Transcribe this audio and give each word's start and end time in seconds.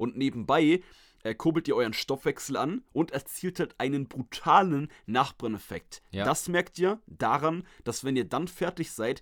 und 0.00 0.16
nebenbei 0.16 0.82
äh, 1.22 1.34
kurbelt 1.34 1.68
ihr 1.68 1.76
euren 1.76 1.92
Stoffwechsel 1.92 2.56
an 2.56 2.82
und 2.92 3.10
erzielt 3.10 3.60
halt 3.60 3.74
einen 3.78 4.08
brutalen 4.08 4.90
Nachbrenneffekt. 5.06 6.02
Ja. 6.10 6.24
Das 6.24 6.48
merkt 6.48 6.78
ihr 6.78 7.00
daran, 7.06 7.64
dass 7.84 8.02
wenn 8.02 8.16
ihr 8.16 8.24
dann 8.24 8.48
fertig 8.48 8.92
seid, 8.92 9.20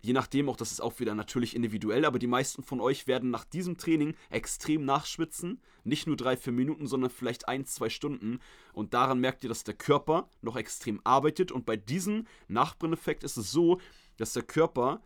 je 0.00 0.14
nachdem, 0.14 0.48
auch 0.48 0.56
das 0.56 0.72
ist 0.72 0.80
auch 0.80 0.98
wieder 0.98 1.14
natürlich 1.14 1.54
individuell, 1.54 2.06
aber 2.06 2.18
die 2.18 2.26
meisten 2.26 2.62
von 2.62 2.80
euch 2.80 3.06
werden 3.06 3.30
nach 3.30 3.44
diesem 3.44 3.76
Training 3.76 4.14
extrem 4.30 4.86
nachschwitzen. 4.86 5.60
Nicht 5.84 6.06
nur 6.06 6.16
drei, 6.16 6.38
vier 6.38 6.54
Minuten, 6.54 6.86
sondern 6.86 7.10
vielleicht 7.10 7.48
ein, 7.48 7.66
zwei 7.66 7.90
Stunden. 7.90 8.40
Und 8.72 8.94
daran 8.94 9.20
merkt 9.20 9.44
ihr, 9.44 9.48
dass 9.48 9.64
der 9.64 9.74
Körper 9.74 10.30
noch 10.40 10.56
extrem 10.56 11.02
arbeitet. 11.04 11.52
Und 11.52 11.66
bei 11.66 11.76
diesem 11.76 12.26
Nachbrenneffekt 12.48 13.24
ist 13.24 13.36
es 13.36 13.50
so, 13.50 13.78
dass 14.16 14.32
der 14.32 14.42
Körper 14.42 15.02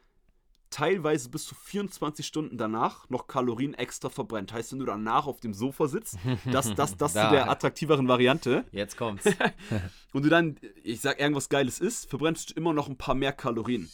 teilweise 0.75 1.29
bis 1.29 1.45
zu 1.45 1.55
24 1.55 2.27
Stunden 2.27 2.59
danach 2.59 3.09
noch 3.09 3.29
Kalorien 3.29 3.75
extra 3.75 4.09
verbrennt. 4.09 4.53
Heißt, 4.53 4.73
wenn 4.73 4.81
du 4.81 4.87
danach 4.87 5.27
auf 5.27 5.39
dem 5.39 5.55
Sofa 5.55 5.87
sitzt, 5.87 6.19
das, 6.51 6.75
das, 6.75 6.97
das 6.97 7.13
zu 7.13 7.31
der 7.31 7.49
attraktiveren 7.49 8.09
Variante. 8.09 8.65
Jetzt 8.73 8.97
kommt's. 8.97 9.25
Und 10.13 10.25
du 10.25 10.29
dann, 10.29 10.57
ich 10.83 11.01
sag, 11.01 11.21
irgendwas 11.21 11.49
Geiles 11.49 11.79
isst, 11.79 12.11
verbrennst 12.11 12.51
du 12.51 12.55
immer 12.55 12.73
noch 12.73 12.89
ein 12.89 12.97
paar 12.97 13.15
mehr 13.15 13.33
Kalorien. 13.33 13.89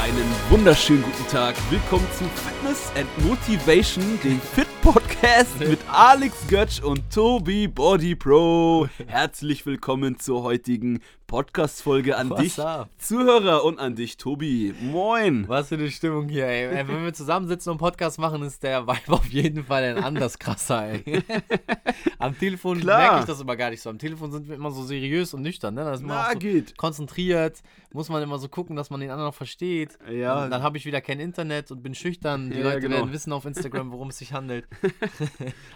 Einen 0.00 0.32
wunderschönen 0.48 1.02
guten 1.02 1.26
Tag. 1.28 1.54
Willkommen 1.70 2.06
zu 2.16 2.24
Fitness 2.24 2.90
and 2.96 3.26
Motivation, 3.26 4.18
dem 4.24 4.40
Fit 4.40 4.66
Podcast 4.92 5.60
mit 5.60 5.78
Alex 5.92 6.46
Götsch 6.48 6.80
und 6.82 7.02
Tobi 7.12 7.68
Body 7.68 8.14
Pro. 8.14 8.88
Herzlich 9.06 9.66
willkommen 9.66 10.18
zur 10.18 10.42
heutigen 10.42 11.00
Podcast-Folge 11.26 12.16
an 12.16 12.30
Was 12.30 12.40
dich, 12.40 12.58
up? 12.58 12.88
Zuhörer, 12.96 13.62
und 13.62 13.78
an 13.78 13.94
dich, 13.96 14.16
Tobi. 14.16 14.72
Moin. 14.80 15.46
Was 15.46 15.68
für 15.68 15.74
eine 15.74 15.90
Stimmung 15.90 16.30
hier, 16.30 16.46
ey. 16.46 16.74
ey. 16.74 16.88
Wenn 16.88 17.04
wir 17.04 17.12
zusammensitzen 17.12 17.70
und 17.72 17.76
Podcast 17.76 18.18
machen, 18.18 18.40
ist 18.42 18.62
der 18.62 18.86
Vibe 18.86 19.12
auf 19.12 19.26
jeden 19.26 19.64
Fall 19.64 19.84
ein 19.84 20.02
anders 20.02 20.38
krasser, 20.38 20.88
ey. 20.90 21.22
Am 22.18 22.36
Telefon 22.38 22.80
Klar. 22.80 22.98
merke 22.98 23.20
ich 23.20 23.24
das 23.26 23.42
immer 23.42 23.56
gar 23.56 23.68
nicht 23.68 23.82
so. 23.82 23.90
Am 23.90 23.98
Telefon 23.98 24.32
sind 24.32 24.48
wir 24.48 24.54
immer 24.56 24.70
so 24.70 24.82
seriös 24.84 25.34
und 25.34 25.42
nüchtern, 25.42 25.74
ne? 25.74 25.84
Da 25.84 25.92
ist 25.92 26.00
man 26.00 26.16
Na, 26.16 26.28
auch 26.28 26.32
so 26.32 26.38
geht. 26.38 26.78
konzentriert, 26.78 27.58
muss 27.92 28.08
man 28.08 28.22
immer 28.22 28.38
so 28.38 28.48
gucken, 28.48 28.74
dass 28.74 28.88
man 28.88 29.00
den 29.00 29.10
anderen 29.10 29.28
noch 29.28 29.34
versteht. 29.34 29.98
Ja. 30.10 30.44
Und 30.44 30.50
dann 30.50 30.62
habe 30.62 30.78
ich 30.78 30.86
wieder 30.86 31.02
kein 31.02 31.20
Internet 31.20 31.70
und 31.70 31.82
bin 31.82 31.94
schüchtern. 31.94 32.48
Die 32.50 32.56
Ja, 32.56 32.64
Leute 32.64 32.80
genau. 32.80 32.96
werden 32.96 33.12
wissen 33.12 33.34
auf 33.34 33.44
Instagram, 33.44 33.92
worum 33.92 34.08
es 34.08 34.16
sich 34.16 34.32
handelt. 34.32 34.66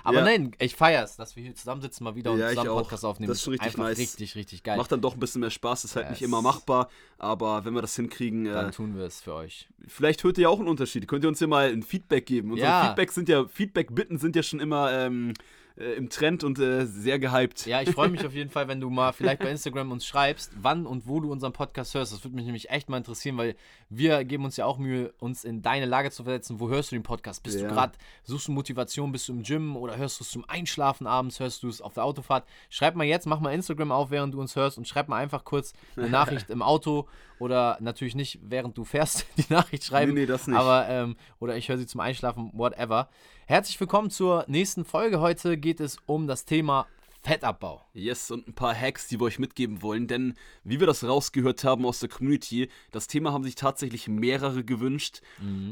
Aber 0.05 0.19
Ja. 0.19 0.25
nein, 0.25 0.53
ich 0.59 0.75
feier's, 0.75 1.17
dass 1.17 1.37
wir 1.37 1.43
hier 1.43 1.55
zusammensitzen 1.55 2.05
mal 2.05 2.15
wieder 2.15 2.33
und 2.33 2.39
Ja, 2.39 2.49
zusammen. 2.51 2.71
Podcast 2.71 3.05
aufnehmen. 3.05 3.29
Das 3.29 3.39
ist 3.39 3.45
schon 3.45 3.53
richtig 3.53 3.67
Einfach 3.69 3.85
nice. 3.85 3.99
richtig, 3.99 4.35
richtig 4.35 4.63
geil. 4.63 4.77
Macht 4.77 4.93
dann 4.93 5.01
doch 5.01 5.15
ein 5.15 5.21
bisschen 5.21 5.41
mehr 5.41 5.51
Spaß, 5.51 5.85
ist 5.85 5.97
halt 5.97 6.07
Ja, 6.07 6.11
nicht 6.11 6.23
es- 6.23 6.27
immer 6.29 6.43
machbar, 6.43 6.89
aber 7.19 7.65
wenn 7.65 7.75
wir 7.75 7.83
das 7.83 7.95
hinkriegen, 7.97 8.47
äh, 8.47 8.53
dann 8.53 8.73
tun 8.73 8.97
wir 8.97 9.05
es 9.05 9.21
für 9.21 9.35
euch. 9.35 9.69
vielleicht 9.89 10.23
hört 10.25 10.39
ihr 10.39 10.43
ja 10.43 10.49
auch 10.49 10.59
einen 10.59 10.69
Unterschied. 10.69 11.07
Könnt 11.09 11.25
ihr 11.25 11.29
uns 11.29 11.41
ja 11.41 11.47
mal 11.47 11.71
ein 11.71 11.83
Feedback 11.83 12.27
geben. 12.27 12.51
Unsere 12.53 12.69
Ja. 12.69 12.85
Feedback 12.87 13.13
sind 13.13 13.29
ja, 13.29 13.47
Feedback-Bitten 13.47 14.19
sind 14.19 14.37
ja 14.37 14.43
schon 14.43 14.61
immer 14.61 14.93
ähm, 14.93 15.35
äh, 15.77 15.93
im 15.95 16.09
Trend 16.11 16.45
und 16.45 16.59
äh, 16.59 16.87
sehr 16.87 17.19
gehypt. 17.19 17.67
Ja, 17.67 17.81
ich 17.83 17.91
freue 17.91 18.09
mich 18.09 18.25
auf 18.27 18.35
jeden 18.35 18.51
Fall, 18.51 18.69
wenn 18.69 18.81
du 18.81 18.91
mal 18.91 19.13
vielleicht 19.13 19.41
bei 19.41 19.51
Instagram 19.51 19.93
uns 19.93 20.07
schreibst, 20.07 20.53
wann 20.61 20.87
und 20.87 21.07
wo 21.07 21.21
du 21.21 21.31
unseren 21.31 21.53
Podcast 21.53 21.95
hörst. 21.95 22.13
Das 22.13 22.25
würde 22.25 22.37
mich 22.37 22.45
nämlich 22.45 22.71
echt 22.71 22.89
mal 22.89 22.97
interessieren, 22.99 23.37
weil 23.37 23.57
wir 23.89 24.25
geben 24.25 24.45
uns 24.45 24.57
ja 24.57 24.67
auch 24.67 24.79
Mühe, 24.79 25.13
uns 25.19 25.45
in 25.45 25.63
deine 25.63 25.87
Lage 25.87 26.11
zu 26.11 26.25
versetzen. 26.25 26.61
Wo 26.61 26.69
hörst 26.69 26.91
du 26.93 26.97
den 26.97 27.03
Podcast? 27.03 27.43
Bist 27.43 27.61
Ja. 27.61 27.69
du 27.69 27.75
gerade, 27.75 27.93
suchst 28.25 28.49
du 28.49 28.53
Motivation, 28.53 29.13
bist 29.13 29.29
du 29.29 29.33
im 29.33 29.43
Gym 29.43 29.77
oder 29.77 29.97
hörst 29.97 30.21
du 30.21 30.25
es 30.25 30.31
zum 30.31 30.45
Einschlafen 30.49 31.07
abends, 31.07 31.41
hörst 31.41 31.63
du 31.63 31.69
es 31.69 31.81
auf 31.81 31.95
der 31.95 32.05
Autofahrt? 32.05 32.47
Schreib 32.71 32.95
mal 32.97 33.05
jetzt, 33.05 33.27
mach 33.27 33.41
mal 33.41 33.53
Instagram 33.53 33.93
auf, 33.93 34.11
während 34.11 34.35
du 34.35 34.41
uns 34.41 34.57
hörst 34.57 34.79
und 34.79 34.89
schreib 34.89 35.09
mal 35.09 35.17
einfach 35.19 35.45
kurz 35.45 35.73
eine 35.97 36.09
Nachricht 36.11 36.51
im 36.51 36.63
Auto 36.63 37.09
oder 37.43 37.77
natürlich 37.81 38.15
nicht, 38.15 38.39
während 38.41 38.79
du 38.79 38.85
fährst, 38.85 39.27
die 39.37 39.53
Nachricht 39.53 39.85
schreiben. 39.85 40.15
Nee, 40.15 40.21
nee, 40.21 40.27
das 40.27 40.47
nicht. 40.47 40.57
Aber, 40.57 40.89
ähm, 40.89 41.17
oder 41.41 41.57
ich 41.57 41.69
höre 41.69 41.77
sie 41.77 41.87
zum 41.87 42.01
Einschlafen, 42.01 42.51
whatever. 42.53 43.09
Herzlich 43.47 43.79
willkommen 43.81 44.11
zur 44.11 44.45
nächsten 44.47 44.85
Folge. 44.85 45.19
Heute 45.19 45.59
geht 45.59 45.81
es 45.81 45.97
um 46.07 46.29
das 46.29 46.45
Thema 46.45 46.87
Fettabbau. 47.21 47.85
Yes, 47.95 48.31
und 48.31 48.47
ein 48.47 48.55
paar 48.55 48.75
Hacks, 48.75 49.09
die 49.09 49.19
wir 49.19 49.25
euch 49.25 49.41
mitgeben 49.41 49.83
wollen, 49.83 50.07
denn 50.07 50.35
wie 50.63 50.79
wir 50.79 50.87
das 50.87 51.03
rausgehört 51.03 51.65
haben 51.65 51.85
aus 51.85 51.99
der 51.99 52.09
Community, 52.09 52.69
das 52.93 53.09
Thema 53.09 53.33
haben 53.33 53.43
sich 53.43 53.57
tatsächlich 53.57 54.07
mehrere 54.07 54.63
gewünscht. 54.63 55.21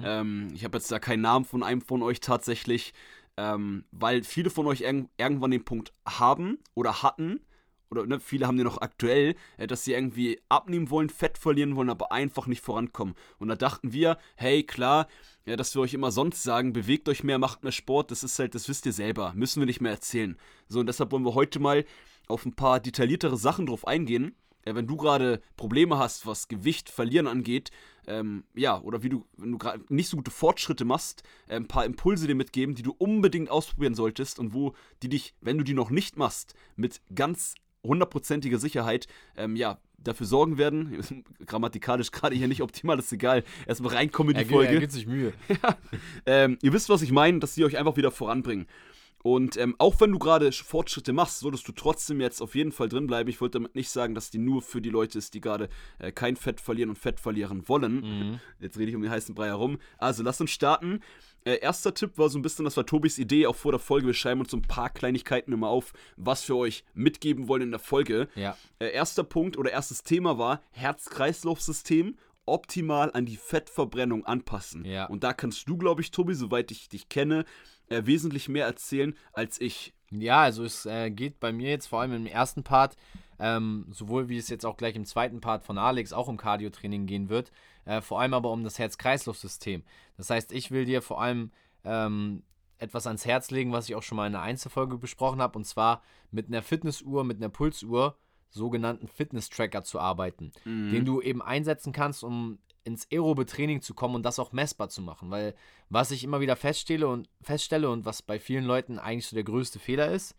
Ähm, 0.05 0.49
ich 0.53 0.65
habe 0.65 0.77
jetzt 0.77 0.91
da 0.91 0.99
keinen 0.99 1.21
Namen 1.21 1.45
von 1.45 1.63
einem 1.63 1.83
von 1.83 2.03
euch 2.03 2.19
tatsächlich, 2.19 2.95
ähm, 3.37 3.85
weil 3.93 4.25
viele 4.25 4.51
von 4.51 4.67
euch 4.67 4.81
irg 4.81 5.07
irgendwann 5.19 5.53
den 5.53 5.65
Punkt 5.65 5.93
haben 6.05 6.59
oder 6.75 7.05
hatten, 7.05 7.39
oder 7.91 8.07
ne, 8.07 8.21
viele 8.21 8.47
haben 8.47 8.57
den 8.57 8.67
noch 8.67 8.81
aktuell, 8.81 9.35
äh, 9.57 9.67
dass 9.67 9.85
sie 9.85 9.93
irgendwie 9.93 10.41
abnehmen 10.49 10.91
wollen, 10.91 11.11
Fett 11.11 11.39
verlieren 11.39 11.77
wollen, 11.77 11.91
aber 11.91 12.13
einfach 12.13 12.47
nicht 12.47 12.63
vorankommen. 12.63 13.15
Und 13.39 13.49
da 13.49 13.57
dachten 13.57 13.93
wir, 13.93 14.19
hey, 14.37 14.63
klar, 14.63 15.09
ja, 15.45 15.57
dass 15.57 15.75
wir 15.75 15.83
euch 15.83 15.95
immer 15.95 16.13
sonst 16.13 16.43
sagen, 16.43 16.73
bewegt 16.73 17.09
euch 17.09 17.25
mehr, 17.25 17.39
macht 17.39 17.63
mehr 17.63 17.73
Sport, 17.73 18.11
das 18.11 18.23
ist 18.23 18.39
halt, 18.39 18.55
das 18.55 18.69
wisst 18.69 18.87
ihr 18.87 18.93
selber, 18.93 19.33
müssen 19.35 19.61
wir 19.61 19.67
nicht 19.67 19.81
mehr 19.81 19.93
erzählen. 19.93 20.37
So, 20.69 20.81
und 20.81 20.87
deshalb 20.87 21.13
wollen 21.13 21.25
wir 21.25 21.35
heute 21.35 21.59
mal 21.59 21.85
auf 22.29 22.47
ein 22.47 22.55
paar 22.55 22.81
detailliertere 22.81 23.37
Sachen 23.37 23.67
drauf 23.67 23.87
eingehen. 23.87 24.37
Ja, 24.67 24.75
wenn 24.75 24.87
du 24.87 24.97
gerade 24.97 25.41
Probleme 25.57 25.97
hast, 25.97 26.27
was 26.27 26.47
Gewicht 26.47 26.91
verlieren 26.91 27.27
angeht, 27.27 27.71
ähm, 28.07 28.45
ja, 28.55 28.81
oder 28.83 29.03
wie 29.03 29.09
du, 29.09 29.25
wenn 29.39 29.53
du 29.53 29.59
gerade 29.59 29.83
nicht 29.89 30.09
so 30.09 30.19
gute 30.19 30.31
Fortschritte 30.31 30.85
machst, 30.85 31.23
äh, 31.49 31.57
ein 31.57 31.67
paar 31.67 31.87
Impulse 31.87 32.27
dir 32.27 32.35
mitgeben, 32.35 32.75
die 32.75 32.83
du 32.83 32.95
unbedingt 32.99 33.51
ausprobieren 33.51 33.95
solltest 33.95 34.39
und 34.39 34.53
wo 34.53 34.75
die 35.03 35.09
dich, 35.09 35.35
wenn 35.41 35.57
du 35.57 35.65
die 35.65 35.75
noch 35.75 35.91
nicht 35.91 36.19
machst, 36.19 36.55
mit 36.77 37.01
ganz 37.15 37.55
hundertprozentiger 37.83 38.59
Sicherheit, 38.59 39.07
ähm, 39.37 39.57
ja, 39.57 39.79
dafür 39.99 40.27
sorgen 40.27 40.59
werden. 40.59 41.25
Grammatikalisch 41.47 42.11
gerade 42.11 42.35
hier 42.35 42.49
nicht 42.49 42.63
optimal, 42.63 42.99
ist 42.99 43.13
egal. 43.13 43.45
Erstmal 43.67 43.95
reinkommen 43.95 44.35
in 44.35 44.39
die 44.39 44.45
Er, 44.45 44.51
Folge. 44.51 44.75
er 44.75 44.81
gibt 44.81 44.93
sich 44.93 45.07
Mühe. 45.07 45.33
Ähm, 46.27 46.59
ihr 46.63 46.73
wisst, 46.73 46.89
was 46.89 47.03
ich 47.03 47.13
meine, 47.13 47.39
dass 47.39 47.55
die 47.55 47.65
euch 47.65 47.77
einfach 47.77 47.97
wieder 47.97 48.11
voranbringen. 48.11 48.67
Und 49.23 49.59
ähm, 49.59 49.75
auch 49.79 50.01
wenn 50.01 50.13
du 50.13 50.19
gerade 50.19 50.51
Fortschritte 50.51 51.13
machst, 51.13 51.41
solltest 51.41 51.69
du 51.69 51.73
trotzdem 51.73 52.21
jetzt 52.23 52.41
auf 52.41 52.55
jeden 52.55 52.73
Fall 52.73 52.89
drin 52.89 53.07
bleiben. 53.07 53.29
Ich 53.29 53.41
wollte 53.43 53.59
damit 53.59 53.75
nicht 53.75 53.91
sagen, 53.91 54.15
dass 54.15 54.31
die 54.31 54.39
nur 54.39 54.63
für 54.63 54.81
die 54.81 54.89
Leute 54.89 55.19
ist, 55.19 55.35
die 55.35 55.43
gerade 55.43 55.69
äh, 55.99 56.11
kein 56.11 56.37
Fett 56.37 56.59
verlieren 56.61 56.89
und 56.89 56.97
Fett 56.99 57.21
verlieren 57.21 57.69
wollen. 57.69 58.41
Jetzt 58.61 58.79
rede 58.79 58.89
ich 58.91 58.97
um 58.97 59.03
den 59.03 59.11
heißen 59.11 59.35
Brei 59.35 59.49
herum. 59.49 59.79
Also 59.99 60.23
lass 60.23 60.41
uns 60.41 60.51
starten. 60.51 61.01
Äh, 61.45 61.59
erster 61.61 61.95
Tipp 61.95 62.19
war 62.19 62.29
so 62.29 62.39
ein 62.39 62.43
bisschen, 62.43 62.65
das 62.65 62.77
war 62.77 62.87
Tobis 62.87 63.19
Idee, 63.19 63.47
auch 63.47 63.57
vor 63.57 63.73
der 63.73 63.79
Folge. 63.79 64.07
Wir 64.07 64.15
schreiben 64.15 64.41
uns 64.41 64.51
so 64.51 64.57
ein 64.57 64.63
paar 64.63 64.91
Kleinigkeiten 64.91 65.53
immer 65.53 65.69
auf, 65.69 65.93
was 66.17 66.47
wir 66.49 66.57
euch 66.57 66.85
mitgeben 66.95 67.49
wollen 67.49 67.63
in 67.63 67.71
der 67.71 67.81
Folge. 67.81 68.29
Ja. 68.35 68.57
Äh, 68.79 68.91
erster 68.91 69.25
Punkt 69.25 69.57
oder 69.57 69.71
erstes 69.71 70.03
Thema 70.03 70.39
war 70.39 70.63
Herz-Kreislauf-System 70.73 72.17
optimal 72.47 73.11
an 73.13 73.27
die 73.27 73.37
Fettverbrennung 73.37 74.27
anpassen. 74.27 74.85
Ja. 74.85 75.07
Und 75.07 75.25
da 75.25 75.33
kannst 75.33 75.69
du, 75.69 75.77
glaube 75.77 76.03
ich, 76.03 76.11
Tobi, 76.11 76.35
soweit 76.35 76.71
ich 76.71 76.89
dich 76.89 77.09
kenne, 77.09 77.45
äh, 77.89 78.03
wesentlich 78.05 78.49
mehr 78.49 78.67
erzählen 78.67 79.17
als 79.33 79.61
ich. 79.61 79.95
Ja, 80.11 80.43
also 80.43 80.65
es 80.65 80.87
äh, 80.87 81.11
geht 81.11 81.39
bei 81.39 81.53
mir 81.53 81.71
jetzt 81.71 81.87
vor 81.87 82.01
allem 82.01 82.13
im 82.13 82.27
ersten 82.27 82.65
Part, 82.65 82.97
ähm, 83.41 83.87
sowohl 83.91 84.29
wie 84.29 84.37
es 84.37 84.49
jetzt 84.49 84.67
auch 84.67 84.77
gleich 84.77 84.95
im 84.95 85.07
zweiten 85.07 85.41
Part 85.41 85.65
von 85.65 85.79
Alex 85.79 86.13
auch 86.13 86.29
um 86.29 86.37
Cardio-Training 86.37 87.07
gehen 87.07 87.29
wird, 87.29 87.51
äh, 87.87 88.01
vor 88.01 88.21
allem 88.21 88.35
aber 88.35 88.53
um 88.53 88.63
das 88.63 88.79
Herz-Kreislauf-System. 88.79 89.83
Das 90.17 90.31
heißt, 90.31 90.53
ich 90.53 90.71
will 90.71 90.85
dir 90.85 91.01
vor 91.01 91.21
allem 91.21 91.51
ähm, 91.85 92.43
etwas 92.79 93.07
ans 93.07 93.25
Herz 93.25 93.51
legen, 93.51 93.73
was 93.73 93.89
ich 93.89 93.95
auch 93.95 94.03
schon 94.03 94.17
mal 94.17 94.27
in 94.27 94.35
einer 94.35 94.45
Einzelfolge 94.45 94.99
besprochen 94.99 95.41
habe, 95.41 95.59
und 95.59 95.65
zwar 95.65 96.03
mit 96.31 96.49
einer 96.49 96.63
Fitnessuhr, 96.63 97.25
mit 97.25 97.39
einer 97.39 97.49
Pulsuhr, 97.49 98.17
sogenannten 98.51 99.07
Fitness-Tracker 99.07 99.85
zu 99.85 100.01
arbeiten, 100.01 100.53
den 100.91 101.05
du 101.05 101.21
eben 101.21 101.41
einsetzen 101.41 101.93
kannst, 101.93 102.25
um 102.25 102.59
ins 102.83 103.07
aerobe 103.13 103.47
Training 103.47 103.81
zu 103.81 103.95
kommen 103.95 104.17
und 104.17 104.25
das 104.25 104.39
auch 104.39 104.53
messbar 104.53 104.89
zu 104.89 105.03
machen. 105.03 105.31
Weil 105.31 105.55
was 105.89 106.11
ich 106.11 106.25
immer 106.25 106.41
wieder 106.41 106.57
feststelle 106.57 107.07
und 107.07 107.29
feststelle 107.43 107.89
und 107.89 108.05
was 108.05 108.23
bei 108.23 108.41
vielen 108.41 108.65
Leuten 108.65 108.99
eigentlich 108.99 109.27
so 109.27 109.37
der 109.37 109.45
größte 109.45 109.79
Fehler 109.79 110.11
ist, 110.11 110.35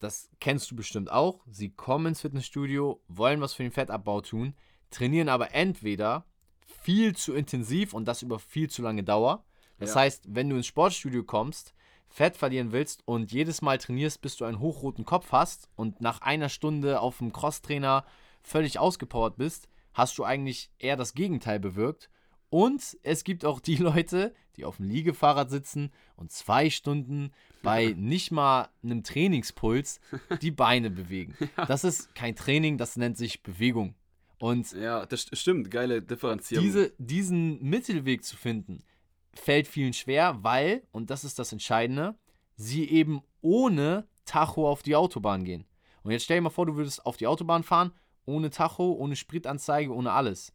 das 0.00 0.28
kennst 0.40 0.70
du 0.70 0.76
bestimmt 0.76 1.10
auch. 1.10 1.40
Sie 1.50 1.70
kommen 1.70 2.06
ins 2.06 2.20
Fitnessstudio, 2.22 3.00
wollen 3.08 3.40
was 3.40 3.54
für 3.54 3.62
den 3.62 3.72
Fettabbau 3.72 4.20
tun, 4.20 4.54
trainieren 4.90 5.28
aber 5.28 5.54
entweder 5.54 6.24
viel 6.66 7.14
zu 7.14 7.34
intensiv 7.34 7.94
und 7.94 8.06
das 8.06 8.22
über 8.22 8.38
viel 8.38 8.68
zu 8.70 8.82
lange 8.82 9.04
Dauer. 9.04 9.44
Das 9.78 9.94
Ja. 9.94 10.00
heißt, 10.02 10.24
wenn 10.34 10.48
du 10.48 10.56
ins 10.56 10.66
Sportstudio 10.66 11.22
kommst, 11.24 11.74
Fett 12.08 12.36
verlieren 12.36 12.72
willst 12.72 13.06
und 13.06 13.30
jedes 13.30 13.62
Mal 13.62 13.78
trainierst, 13.78 14.20
bis 14.20 14.36
du 14.36 14.44
einen 14.44 14.58
hochroten 14.58 15.04
Kopf 15.04 15.30
hast 15.30 15.68
und 15.76 16.00
nach 16.00 16.20
einer 16.22 16.48
Stunde 16.48 17.00
auf 17.00 17.18
dem 17.18 17.32
Crosstrainer 17.32 18.04
völlig 18.42 18.78
ausgepowert 18.80 19.36
bist, 19.36 19.68
hast 19.92 20.18
du 20.18 20.24
eigentlich 20.24 20.70
eher 20.78 20.96
das 20.96 21.14
Gegenteil 21.14 21.60
bewirkt. 21.60 22.10
Und 22.48 22.98
es 23.04 23.22
gibt 23.22 23.44
auch 23.44 23.60
die 23.60 23.76
Leute, 23.76 24.34
die 24.56 24.64
auf 24.64 24.78
dem 24.78 24.86
Liegefahrrad 24.88 25.50
sitzen 25.50 25.92
und 26.20 26.30
zwei 26.30 26.70
Stunden 26.70 27.32
bei 27.62 27.94
nicht 27.96 28.30
mal 28.30 28.68
einem 28.84 29.02
Trainingspuls 29.02 30.00
die 30.42 30.50
Beine 30.52 30.90
bewegen. 30.90 31.34
Das 31.66 31.82
ist 31.84 32.14
kein 32.14 32.36
Training, 32.36 32.78
das 32.78 32.96
nennt 32.96 33.16
sich 33.16 33.42
Bewegung. 33.42 33.94
Und 34.38 34.72
Ja, 34.72 35.04
das 35.04 35.26
st- 35.26 35.36
stimmt, 35.36 35.70
geile 35.70 36.00
Differenzierung. 36.00 36.64
diese, 36.64 36.92
diesen 36.98 37.62
Mittelweg 37.62 38.24
zu 38.24 38.36
finden, 38.36 38.82
fällt 39.34 39.66
vielen 39.68 39.92
schwer, 39.92 40.38
weil, 40.42 40.82
und 40.92 41.10
das 41.10 41.24
ist 41.24 41.38
das 41.38 41.52
Entscheidende, 41.52 42.14
sie 42.56 42.88
eben 42.88 43.20
ohne 43.42 44.06
Tacho 44.24 44.68
auf 44.70 44.82
die 44.82 44.96
Autobahn 44.96 45.44
gehen. 45.44 45.66
Und 46.02 46.12
jetzt 46.12 46.24
stell 46.24 46.38
dir 46.38 46.42
mal 46.42 46.50
vor, 46.50 46.64
du 46.66 46.76
würdest 46.76 47.04
auf 47.04 47.16
die 47.18 47.26
Autobahn 47.26 47.62
fahren, 47.62 47.92
ohne 48.24 48.48
Tacho, 48.50 48.92
ohne 48.92 49.16
Spritanzeige, 49.16 49.92
ohne 49.94 50.12
alles. 50.12 50.52